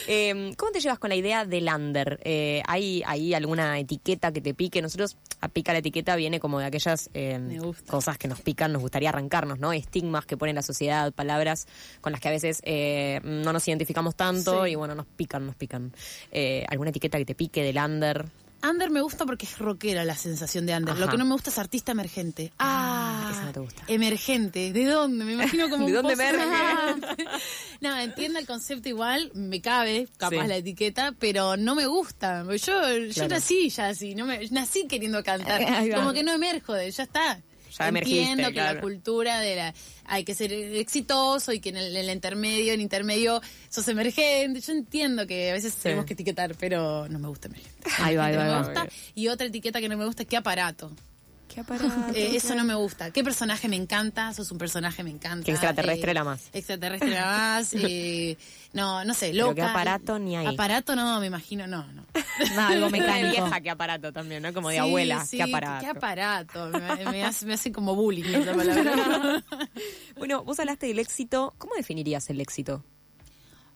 Eh, 0.09 0.55
¿Cómo 0.57 0.73
te 0.73 0.81
llevas 0.81 0.99
con 0.99 1.11
la 1.11 1.17
idea 1.17 1.45
del 1.45 1.69
under? 1.69 2.21
Eh, 2.25 2.63
¿Hay 2.67 3.03
ahí 3.07 3.35
alguna 3.35 3.79
etiqueta 3.79 4.33
que 4.33 4.41
te 4.41 4.55
pique? 4.55 4.81
Nosotros, 4.81 5.19
a 5.43 5.49
pica 5.49 5.73
la 5.75 5.81
etiqueta 5.81 6.17
viene 6.17 6.41
como 6.41 6.59
de 6.59 6.65
aquellas 6.65 7.11
eh, 7.13 7.39
gusta. 7.63 7.91
cosas 7.91 8.17
que 8.17 8.29
nos 8.29 8.41
pican, 8.41 8.73
nos 8.73 8.81
gustaría 8.81 9.11
arrancarnos, 9.11 9.59
¿no? 9.59 9.75
Estigmas 9.75 10.25
que 10.25 10.39
pone 10.39 10.55
la 10.55 10.63
sociedad, 10.63 11.13
palabras 11.13 11.34
con 12.01 12.13
las 12.13 12.21
que 12.21 12.29
a 12.29 12.31
veces 12.33 12.61
eh, 12.65 13.21
no 13.25 13.53
nos 13.53 13.67
identificamos 13.69 14.15
tanto 14.15 14.65
Sí. 14.65 14.71
y 14.73 14.75
bueno, 14.75 14.95
nos 14.95 15.07
pican, 15.07 15.47
nos 15.47 15.55
pican. 15.57 15.93
Eh, 16.31 16.65
¿Alguna 16.69 16.91
etiqueta 16.91 17.19
que 17.19 17.25
te 17.25 17.35
pique 17.35 17.63
del 17.63 17.77
under? 17.79 18.27
Under 18.67 18.91
me 18.91 19.03
gusta 19.03 19.27
porque 19.27 19.45
es 19.45 19.59
rockera 19.59 20.07
la 20.07 20.15
sensación 20.17 20.65
de 20.65 20.75
under. 20.75 20.95
Ajá. 20.95 21.05
Lo 21.05 21.11
que 21.11 21.19
no 21.19 21.27
me 21.27 21.33
gusta 21.33 21.51
es 21.51 21.59
artista 21.59 21.93
emergente. 21.93 22.51
Ah, 22.59 23.29
esa 23.31 23.45
no 23.45 23.53
te 23.53 23.61
gusta. 23.61 23.83
Emergente. 23.89 24.73
¿De 24.73 24.87
dónde? 24.87 25.23
Me 25.27 25.33
imagino 25.35 25.69
como 25.69 25.85
¿De 25.87 25.93
un 25.99 26.03
dónde 26.03 26.15
emerge? 26.15 26.47
no, 27.83 27.99
entiendo 27.99 28.39
el 28.39 28.47
concepto 28.47 28.89
igual, 28.89 29.31
me 29.35 29.61
cabe, 29.61 30.09
capaz 30.17 30.43
Sí. 30.45 30.49
la 30.49 30.57
etiqueta, 30.57 31.13
pero 31.19 31.59
no 31.59 31.75
me 31.75 31.87
gusta. 31.87 32.43
Yo, 32.45 32.57
yo 32.57 33.13
Claro. 33.13 33.29
nací 33.29 33.69
ya 33.69 33.89
así, 33.89 34.15
no 34.15 34.25
me, 34.25 34.49
nací 34.51 34.87
queriendo 34.87 35.23
cantar. 35.23 35.61
Como 35.95 36.15
que 36.15 36.23
no 36.23 36.33
emerjo 36.33 36.73
de, 36.73 36.91
ya 36.91 37.03
está. 37.03 37.43
Ya 37.79 37.89
Entiendo 37.89 38.49
que 38.49 38.55
claro. 38.55 38.75
la 38.77 38.81
cultura 38.81 39.41
de 39.41 39.57
la 39.57 39.75
hay 40.07 40.25
que 40.25 40.35
ser 40.35 40.53
exitoso 40.53 41.53
y 41.53 41.61
que 41.61 41.71
en 41.71 41.77
el, 41.77 41.97
en 41.97 42.05
el 42.05 42.15
intermedio, 42.15 42.73
en 42.73 42.81
intermedio 42.81 43.41
sos 43.69 43.89
emergente. 43.89 44.61
Yo 44.61 44.73
entiendo 44.73 45.27
que 45.27 45.51
a 45.51 45.55
veces 45.55 45.75
tenemos 45.77 46.05
que 46.05 46.15
etiquetar, 46.15 46.55
pero 46.57 47.09
no 47.09 47.19
me 47.19 47.29
gusta 47.29 47.49
emergente. 47.49 47.91
Ahí 47.99 48.17
va, 48.17 48.27
ahí 48.27 48.37
va, 48.37 48.45
No 48.47 48.53
me 48.53 48.67
gusta. 48.67 48.89
Y 49.15 49.29
otra 49.29 49.47
etiqueta 49.47 49.81
que 49.81 49.89
no 49.89 49.97
me 49.97 50.05
gusta 50.05 50.23
es 50.23 50.29
qué 50.29 50.37
aparato. 50.37 50.93
¿Qué 51.49 51.61
aparato? 51.61 51.93
Eh, 52.15 52.35
eso 52.35 52.55
no 52.57 52.65
me 52.65 52.75
gusta. 52.75 53.11
¿Qué 53.13 53.23
personaje 53.23 53.69
me 53.69 53.77
encanta? 53.77 54.33
Sos 54.33 54.51
un 54.51 54.59
personaje 54.59 55.05
me 55.05 55.11
encanta. 55.11 55.45
Que 55.45 55.53
extraterrestre 55.53 56.11
Eh, 56.11 56.15
la 56.15 56.25
más. 56.25 56.49
Extraterrestre 56.53 57.11
la 57.11 57.25
más. 57.27 57.71
eh, 57.75 58.37
no, 58.73 59.05
no 59.05 59.15
sé, 59.15 59.31
Pero 59.31 59.49
loca. 59.49 59.55
qué 59.55 59.63
aparato 59.63 60.19
ni 60.19 60.37
ahí. 60.37 60.47
Aparato 60.47 60.97
no, 60.97 61.21
me 61.21 61.27
imagino, 61.27 61.67
no, 61.69 61.87
no. 61.93 62.05
No, 62.57 62.67
algo 62.67 62.91
mecánico. 62.91 63.31
vieja, 63.45 63.61
qué 63.61 63.71
aparato 63.71 64.13
también, 64.13 64.43
¿no? 64.43 64.53
Como 64.53 64.69
de 64.71 64.75
Sí, 64.77 64.81
abuela, 64.81 65.25
sí, 65.27 65.37
qué 65.37 65.43
aparato. 65.45 65.85
Qué 65.85 65.91
aparato. 65.91 66.69
Me, 66.71 67.05
me 67.11 67.25
hace, 67.25 67.47
me 67.47 67.55
hace 67.55 67.71
como 67.71 67.95
bullying 67.95 68.25
esa 68.35 68.53
palabra. 68.55 69.45
Bueno, 70.17 70.43
vos 70.43 70.59
hablaste 70.59 70.87
del 70.87 70.99
éxito. 70.99 71.55
¿Cómo 71.59 71.75
definirías 71.77 72.29
el 72.31 72.41
éxito? 72.41 72.83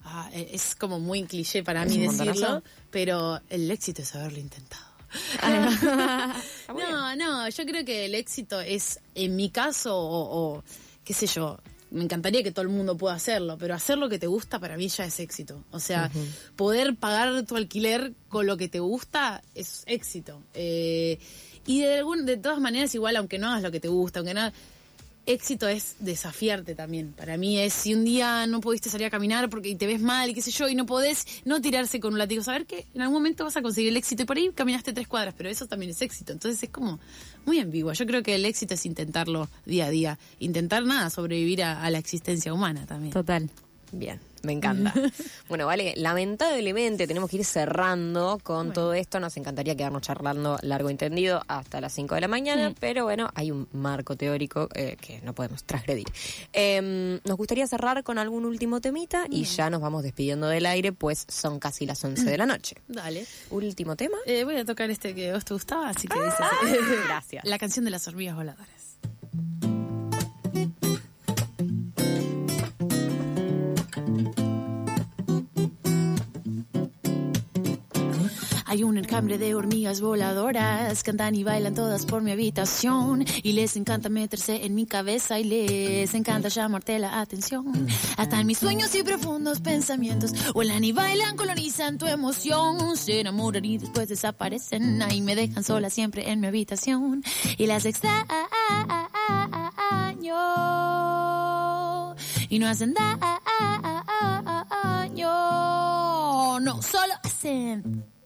Ah, 0.05 0.31
eh, 0.33 0.49
es 0.53 0.75
como 0.75 0.99
muy 0.99 1.23
cliché 1.25 1.63
para 1.63 1.85
Es 1.85 1.91
mí 1.91 1.99
montonazo. 1.99 2.25
decirlo, 2.41 2.63
pero 2.91 3.41
el 3.51 3.71
éxito 3.71 4.03
es 4.03 4.15
haberlo 4.17 4.39
intentado. 4.39 4.88
no, 6.69 7.17
no, 7.17 7.49
yo 7.49 7.65
creo 7.65 7.85
que 7.85 8.07
el 8.07 8.15
éxito 8.15 8.61
es, 8.61 9.01
en 9.15 9.37
mi 9.37 9.51
caso, 9.51 9.97
o, 9.97 10.57
o, 10.57 10.65
qué 11.05 11.15
sé 11.15 11.27
yo, 11.27 11.59
me 11.91 12.05
encantaría 12.05 12.43
que 12.43 12.53
todo 12.53 12.63
el 12.63 12.69
mundo 12.69 12.97
pueda 12.97 13.15
hacerlo, 13.15 13.57
pero 13.59 13.75
hacer 13.75 13.99
lo 13.99 14.09
que 14.09 14.19
te 14.19 14.27
gusta 14.27 14.59
para 14.59 14.77
mí 14.77 14.89
ya 14.89 15.05
es 15.05 15.21
éxito. 15.21 15.65
O 15.71 15.81
sea, 15.81 16.11
poder 16.57 16.97
pagar 16.97 17.45
tu 17.45 17.57
alquiler 17.57 18.13
con 18.29 18.47
lo 18.47 18.57
que 18.57 18.69
te 18.69 18.81
gusta 18.81 19.43
es 19.55 19.85
éxito. 19.87 20.43
Eh, 20.55 21.19
y 21.67 21.81
de, 21.81 21.99
algún, 21.99 22.27
de 22.27 22.37
todas 22.37 22.61
maneras, 22.61 22.95
igual, 22.95 23.17
aunque 23.17 23.39
no 23.39 23.49
hagas 23.49 23.63
lo 23.63 23.71
que 23.71 23.81
te 23.81 23.89
gusta, 23.89 24.21
aunque 24.21 24.35
no 24.35 24.53
éxito 25.29 25.69
es 25.69 25.97
desafiarte 26.01 26.75
también. 26.75 27.13
Para 27.13 27.37
mí 27.37 27.59
es 27.59 27.73
si 27.73 27.95
un 27.95 28.05
día 28.05 28.47
no 28.47 28.61
pudiste 28.61 28.89
salir 28.89 29.07
a 29.07 29.11
caminar 29.11 29.49
porque 29.49 29.75
te 29.77 29.87
ves 29.87 30.01
mal 30.01 30.31
y 30.31 30.35
qué 30.35 30.43
sé 30.43 30.51
yo, 30.51 30.69
y 30.69 30.75
no 30.75 30.87
podés 30.87 31.27
no 31.45 31.61
tirarse 31.61 32.01
con 32.01 32.15
un 32.15 32.19
látigo, 32.19 32.43
saber 32.43 32.67
que 32.67 32.87
en 32.95 33.03
algún 33.03 33.19
momento 33.19 33.45
vas 33.45 33.57
a 33.57 33.63
conseguir 33.63 33.91
el 33.91 33.97
éxito 33.97 34.23
y 34.23 34.27
por 34.27 34.37
ahí 34.37 34.51
caminaste 34.55 34.93
tres 34.93 35.07
cuadras, 35.07 35.35
pero 35.37 35.49
eso 35.49 35.67
también 35.67 35.91
es 35.91 36.03
éxito. 36.03 36.33
Entonces 36.33 36.63
es 36.63 36.71
como 36.71 36.99
muy 37.45 37.61
ambiguo. 37.61 37.93
Yo 37.93 38.07
creo 38.07 38.23
que 38.23 38.35
el 38.35 38.45
éxito 38.45 38.75
es 38.75 38.87
intentarlo 38.87 39.49
día 39.67 39.87
a 39.87 39.91
día, 39.91 40.19
intentar 40.39 40.85
nada, 40.85 41.11
sobrevivir 41.11 41.63
a 41.63 41.89
la 41.91 41.99
existencia 41.99 42.53
humana 42.53 42.87
también. 42.87 43.13
Total. 43.13 43.51
Bien, 43.93 44.21
me 44.43 44.53
encanta. 44.53 44.93
bueno, 45.49 45.67
vale, 45.67 45.95
lamentablemente 45.97 47.07
tenemos 47.07 47.31
que 47.31 47.39
ir 47.39 47.45
cerrando 47.45 48.39
con 48.43 48.73
todo 48.73 48.95
esto. 48.95 49.21
Nos 49.21 49.37
encantaría 49.37 49.77
quedarnos 49.77 50.03
charlando 50.03 50.59
largo 50.63 50.91
y 50.91 50.93
entendido 50.93 51.43
hasta 51.49 51.81
las 51.81 51.93
5 51.95 52.15
de 52.15 52.21
la 52.21 52.29
mañana, 52.29 52.75
pero 52.79 53.05
bueno, 53.05 53.31
hay 53.35 53.51
un 53.51 53.69
marco 53.73 54.17
teórico 54.17 54.69
eh, 54.75 54.97
que 55.01 55.21
no 55.23 55.35
podemos 55.35 55.65
transgredir. 55.65 56.07
Eh, 56.53 57.21
nos 57.25 57.37
gustaría 57.37 57.67
cerrar 57.67 58.03
con 58.03 58.19
algún 58.19 58.45
último 58.45 58.81
temita 58.81 59.27
y 59.31 59.45
ya 59.45 59.71
nos 59.71 59.81
vamos 59.81 60.03
despidiendo 60.03 60.49
del 60.49 60.67
aire, 60.67 60.93
pues 60.93 61.27
son 61.29 61.59
casi 61.59 61.87
las 61.87 62.03
11 62.05 62.25
de 62.25 62.39
la 62.39 62.47
noche. 62.47 62.77
Dale. 62.89 63.27
Último 63.51 63.97
tema. 63.97 64.17
Eh, 64.27 64.45
voy 64.45 64.57
a 64.57 64.65
tocar 64.65 64.91
este 64.91 65.15
que 65.15 65.33
vos 65.33 65.45
te 65.45 65.55
gustaba, 65.55 65.89
así 65.89 66.07
que 66.09 66.19
dice 66.19 66.43
así. 66.43 66.77
Gracias. 67.07 67.45
La 67.49 67.59
canción 67.59 67.85
de 67.85 67.91
las 67.91 68.07
hormigas 68.07 68.37
voladoras. 68.37 68.78
Hay 78.79 78.85
un 78.85 78.97
enjambre 78.97 79.39
de 79.39 79.57
hormigas 79.57 80.01
voladoras, 80.01 81.03
cantan 81.03 81.35
y 81.35 81.43
bailan 81.43 81.75
todas 81.75 82.07
por 82.07 82.23
mi 82.23 82.31
habitación. 82.31 83.25
Y 83.43 83.55
les 83.55 83.75
encanta 83.75 84.09
meterse 84.09 84.65
en 84.65 84.77
mi 84.77 84.87
cabeza 84.87 85.41
y 85.41 85.43
les 85.43 86.15
encanta 86.15 86.49
llamarte 86.49 86.97
la 87.01 87.19
atención. 87.19 87.89
Hasta 88.17 88.39
en 88.39 88.47
mis 88.47 88.59
sueños 88.59 88.95
y 88.95 89.03
profundos 89.03 89.59
pensamientos 89.59 90.33
vuelan 90.55 90.85
y 90.85 90.93
bailan, 90.93 91.37
colonizan 91.37 91.99
tu 91.99 92.07
emoción, 92.07 92.97
se 92.97 93.19
enamoran 93.19 93.65
y 93.65 93.79
después 93.79 94.09
desaparecen. 94.09 95.03
Ahí 95.03 95.23
me 95.23 95.35
dejan 95.35 95.65
sola 95.65 95.91
siempre 95.91 96.31
en 96.31 96.39
mi 96.39 96.47
habitación. 96.47 97.25
Y 97.57 97.67
las 97.67 97.85
extraño. 97.85 98.29
Y 102.49 102.61
no 102.61 102.69
hacen 102.69 102.95
daño, 102.95 103.41
no 106.61 106.81
solo 106.81 107.15
hacen 107.25 108.18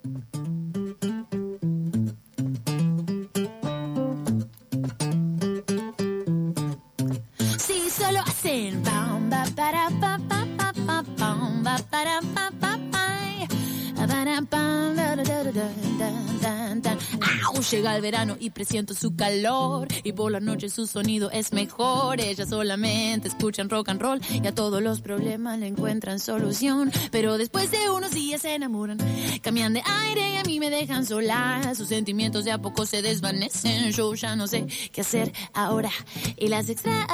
Llega 17.73 17.97
el 17.97 18.03
verano 18.03 18.37
y 18.39 18.51
presiento 18.51 18.93
su 18.93 19.17
calor 19.17 19.89
y 20.05 20.13
por 20.13 20.31
la 20.31 20.41
noche 20.41 20.69
su 20.69 20.87
sonido 20.87 21.31
es 21.31 21.55
mejor. 21.55 22.21
Ellas 22.21 22.51
solamente 22.51 23.29
escuchan 23.29 23.71
rock 23.71 23.89
and 23.89 24.03
roll 24.03 24.21
y 24.31 24.47
a 24.47 24.55
todos 24.55 24.83
los 24.83 25.01
problemas 25.01 25.59
le 25.59 25.69
encuentran 25.69 26.21
solución. 26.21 26.93
Pero 27.11 27.39
después 27.39 27.71
de 27.71 27.89
unos 27.89 28.11
días 28.11 28.43
se 28.43 28.55
enamoran, 28.55 28.99
cambian 29.41 29.73
de 29.73 29.83
aire 30.03 30.35
y 30.35 30.37
a 30.37 30.43
mí 30.43 30.61
me 30.61 30.69
dejan 30.69 31.07
sola. 31.07 31.73
Sus 31.75 31.89
sentimientos 31.89 32.45
de 32.45 32.53
a 32.53 32.59
poco 32.59 32.85
se 32.85 33.01
desvanecen. 33.01 33.91
Yo 33.93 34.13
ya 34.15 34.37
no 34.37 34.47
sé 34.47 34.67
qué 34.93 35.01
hacer 35.01 35.33
ahora 35.55 35.91
y 36.37 36.49
las 36.49 36.69
extraño 36.69 37.07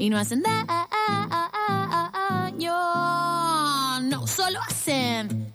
y 0.00 0.08
no 0.08 0.18
hacen 0.18 0.42
daño. 0.42 0.64
No, 4.00 4.26
solo 4.26 4.58
hacen. 4.66 5.52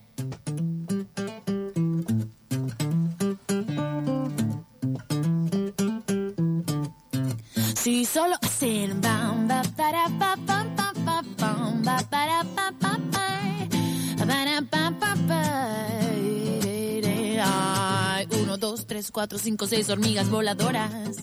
Sí, 7.75 8.05
solo 8.05 8.35
hacen 8.41 9.01
bam, 9.01 9.47
ba, 9.47 9.63
para, 9.75 10.07
pa, 10.19 10.37
pam, 10.45 10.75
pa, 10.75 10.93
pa, 11.05 11.23
pam, 11.37 11.81
ba, 11.83 11.97
para, 12.09 12.43
pa, 12.55 12.71
pa, 12.79 12.99
pa, 13.11 14.25
para, 14.25 14.61
pa, 14.61 14.91
pa, 14.99 15.15
pa. 15.27 15.41
Ay, 17.47 18.27
uno, 18.41 18.57
dos, 18.57 18.85
tres, 18.85 19.11
cuatro, 19.11 19.39
cinco, 19.39 19.67
seis 19.67 19.89
hormigas 19.89 20.29
voladoras. 20.29 21.17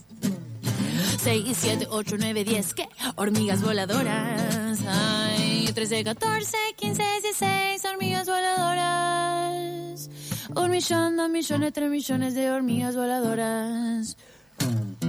6, 1.22 1.56
7, 1.56 1.86
8, 1.88 2.16
9, 2.18 2.42
10, 2.44 2.74
¿qué? 2.74 2.88
Hormigas 3.14 3.62
voladoras. 3.62 4.80
Ay, 4.88 5.70
13, 5.72 6.02
14, 6.02 6.56
15, 6.76 7.02
16, 7.22 7.84
hormigas 7.84 8.26
voladoras. 8.26 10.10
Un 10.56 10.70
millón, 10.72 11.16
dos 11.16 11.30
millones, 11.30 11.72
tres 11.72 11.90
millones 11.90 12.34
de 12.34 12.50
hormigas 12.50 12.96
voladoras. 12.96 14.16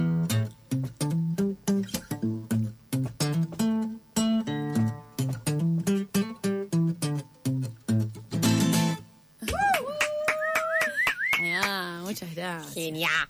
Ah, 11.66 12.00
muchas 12.04 12.34
gracias. 12.34 12.74
Genial. 12.74 13.28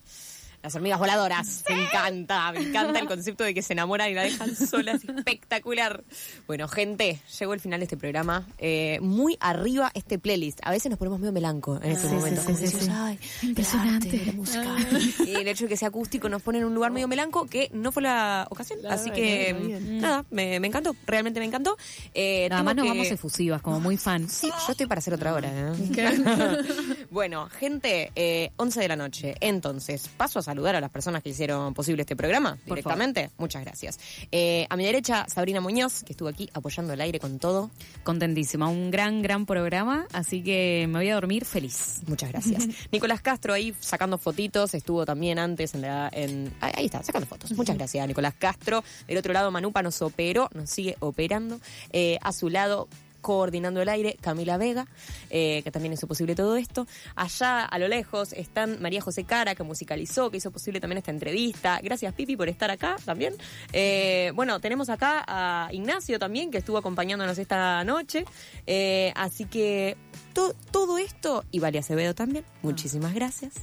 Las 0.64 0.74
hormigas 0.74 0.98
voladoras. 0.98 1.62
Me 1.68 1.82
encanta, 1.84 2.50
me 2.52 2.60
encanta 2.62 2.98
el 2.98 3.06
concepto 3.06 3.44
de 3.44 3.52
que 3.52 3.60
se 3.60 3.74
enamoran 3.74 4.10
y 4.10 4.14
la 4.14 4.22
dejan 4.22 4.56
sola. 4.68 4.92
Es 4.92 5.04
espectacular. 5.04 6.02
Bueno, 6.46 6.68
gente, 6.68 7.20
llegó 7.38 7.52
el 7.52 7.60
final 7.60 7.80
de 7.80 7.84
este 7.84 7.98
programa. 7.98 8.48
Eh, 8.56 8.98
muy 9.02 9.36
arriba 9.40 9.90
este 9.92 10.18
playlist. 10.18 10.60
A 10.62 10.70
veces 10.70 10.88
nos 10.88 10.98
ponemos 10.98 11.20
medio 11.20 11.32
melanco 11.32 11.78
en 11.82 11.90
este 11.92 12.08
Sí, 12.08 12.14
momento. 12.14 12.40
sí, 12.40 12.46
como 12.46 12.56
sí, 12.58 12.64
decimos, 12.64 12.84
sí. 12.86 12.90
"Ay, 12.94 13.18
Impresionante. 13.42 14.08
el 14.08 14.14
arte, 14.14 14.26
la 14.26 14.32
música. 14.32 14.76
Y 15.26 15.34
el 15.34 15.48
hecho 15.48 15.64
de 15.64 15.68
que 15.68 15.76
sea 15.76 15.88
acústico 15.88 16.30
nos 16.30 16.40
pone 16.40 16.58
en 16.60 16.64
un 16.64 16.74
lugar 16.74 16.92
medio 16.92 17.08
melanco 17.08 17.44
que 17.44 17.68
no 17.74 17.92
fue 17.92 18.02
la 18.02 18.46
ocasión. 18.48 18.78
Así 18.88 19.10
que, 19.10 19.52
bien, 19.52 19.84
bien. 19.84 20.00
nada, 20.00 20.24
me, 20.30 20.60
me 20.60 20.68
encantó. 20.68 20.96
Realmente 21.06 21.40
me 21.40 21.46
encantó. 21.46 21.76
Eh, 22.14 22.46
Nada 22.48 22.62
más 22.62 22.74
nos 22.74 22.88
vamos 22.88 23.06
efusivas, 23.10 23.60
como 23.60 23.80
muy 23.80 23.98
fan. 23.98 24.30
Sí, 24.30 24.48
yo 24.66 24.70
estoy 24.72 24.86
para 24.86 25.00
hacer 25.00 25.12
otra 25.12 25.34
hora. 25.34 25.50
¿eh? 25.52 25.72
bueno, 27.10 27.50
gente, 27.50 28.10
eh, 28.16 28.50
11 28.56 28.80
de 28.80 28.88
la 28.88 28.96
noche. 28.96 29.34
Entonces, 29.40 30.08
paso 30.16 30.38
a 30.38 30.53
saludar 30.54 30.76
a 30.76 30.80
las 30.80 30.90
personas 30.90 31.20
que 31.20 31.30
hicieron 31.30 31.74
posible 31.74 32.02
este 32.02 32.14
programa 32.14 32.58
directamente. 32.64 33.30
Muchas 33.38 33.64
gracias. 33.64 33.98
Eh, 34.30 34.68
a 34.70 34.76
mi 34.76 34.84
derecha, 34.84 35.26
Sabrina 35.28 35.60
Muñoz, 35.60 36.04
que 36.04 36.12
estuvo 36.12 36.28
aquí 36.28 36.48
apoyando 36.54 36.92
el 36.92 37.00
aire 37.00 37.18
con 37.18 37.40
todo. 37.40 37.72
Contentísima, 38.04 38.68
un 38.68 38.92
gran, 38.92 39.20
gran 39.20 39.46
programa, 39.46 40.06
así 40.12 40.44
que 40.44 40.86
me 40.88 41.00
voy 41.00 41.08
a 41.08 41.14
dormir 41.14 41.44
feliz. 41.44 42.02
Muchas 42.06 42.30
gracias. 42.30 42.68
Nicolás 42.92 43.20
Castro 43.20 43.52
ahí 43.52 43.74
sacando 43.80 44.16
fotitos, 44.16 44.74
estuvo 44.74 45.04
también 45.04 45.40
antes 45.40 45.74
en 45.74 45.82
la... 45.82 46.08
En, 46.12 46.54
ahí 46.60 46.72
ahí 46.76 46.84
está, 46.86 47.02
sacando 47.02 47.26
fotos. 47.26 47.50
Muchas 47.52 47.76
gracias, 47.76 48.06
Nicolás 48.06 48.34
Castro. 48.38 48.84
Del 49.08 49.18
otro 49.18 49.32
lado, 49.32 49.50
Manupa 49.50 49.82
nos 49.82 50.00
operó, 50.02 50.48
nos 50.54 50.70
sigue 50.70 50.96
operando. 51.00 51.58
Eh, 51.90 52.18
a 52.22 52.32
su 52.32 52.48
lado, 52.48 52.88
coordinando 53.24 53.80
el 53.80 53.88
aire, 53.88 54.18
Camila 54.20 54.58
Vega, 54.58 54.86
eh, 55.30 55.62
que 55.64 55.70
también 55.70 55.94
hizo 55.94 56.06
posible 56.06 56.34
todo 56.34 56.56
esto. 56.56 56.86
Allá, 57.16 57.64
a 57.64 57.78
lo 57.78 57.88
lejos, 57.88 58.34
están 58.34 58.80
María 58.82 59.00
José 59.00 59.24
Cara, 59.24 59.54
que 59.54 59.62
musicalizó, 59.62 60.30
que 60.30 60.36
hizo 60.36 60.50
posible 60.50 60.78
también 60.78 60.98
esta 60.98 61.10
entrevista. 61.10 61.80
Gracias, 61.82 62.12
Pipi, 62.12 62.36
por 62.36 62.50
estar 62.50 62.70
acá 62.70 62.96
también. 63.06 63.34
Eh, 63.72 64.30
bueno, 64.34 64.60
tenemos 64.60 64.90
acá 64.90 65.24
a 65.26 65.70
Ignacio 65.72 66.18
también, 66.18 66.50
que 66.50 66.58
estuvo 66.58 66.76
acompañándonos 66.76 67.38
esta 67.38 67.82
noche. 67.84 68.26
Eh, 68.66 69.10
así 69.16 69.46
que 69.46 69.96
to- 70.34 70.54
todo 70.70 70.98
esto, 70.98 71.44
y 71.50 71.60
Vale 71.60 71.78
Acevedo 71.78 72.14
también, 72.14 72.44
muchísimas 72.60 73.14
gracias. 73.14 73.54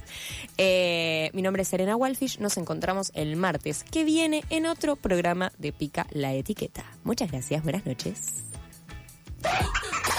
Mi 1.32 1.40
nombre 1.42 1.62
es 1.62 1.68
Serena 1.68 1.94
Walfish, 1.94 2.40
nos 2.40 2.56
encontramos 2.56 3.12
el 3.14 3.36
martes 3.36 3.84
que 3.84 4.02
viene 4.04 4.42
en 4.50 4.66
otro 4.66 4.96
programa 4.96 5.52
de 5.58 5.72
Pica 5.72 6.06
la 6.10 6.32
Etiqueta. 6.34 6.84
Muchas 7.04 7.30
gracias, 7.30 7.62
buenas 7.62 7.86
noches. 7.86 8.51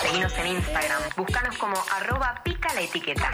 Seguinos 0.01 0.33
en 0.37 0.47
Instagram. 0.47 1.01
Búscanos 1.15 1.57
como 1.57 1.75
arroba 1.91 2.41
pica 2.43 2.73
la 2.73 2.81
etiqueta. 2.81 3.31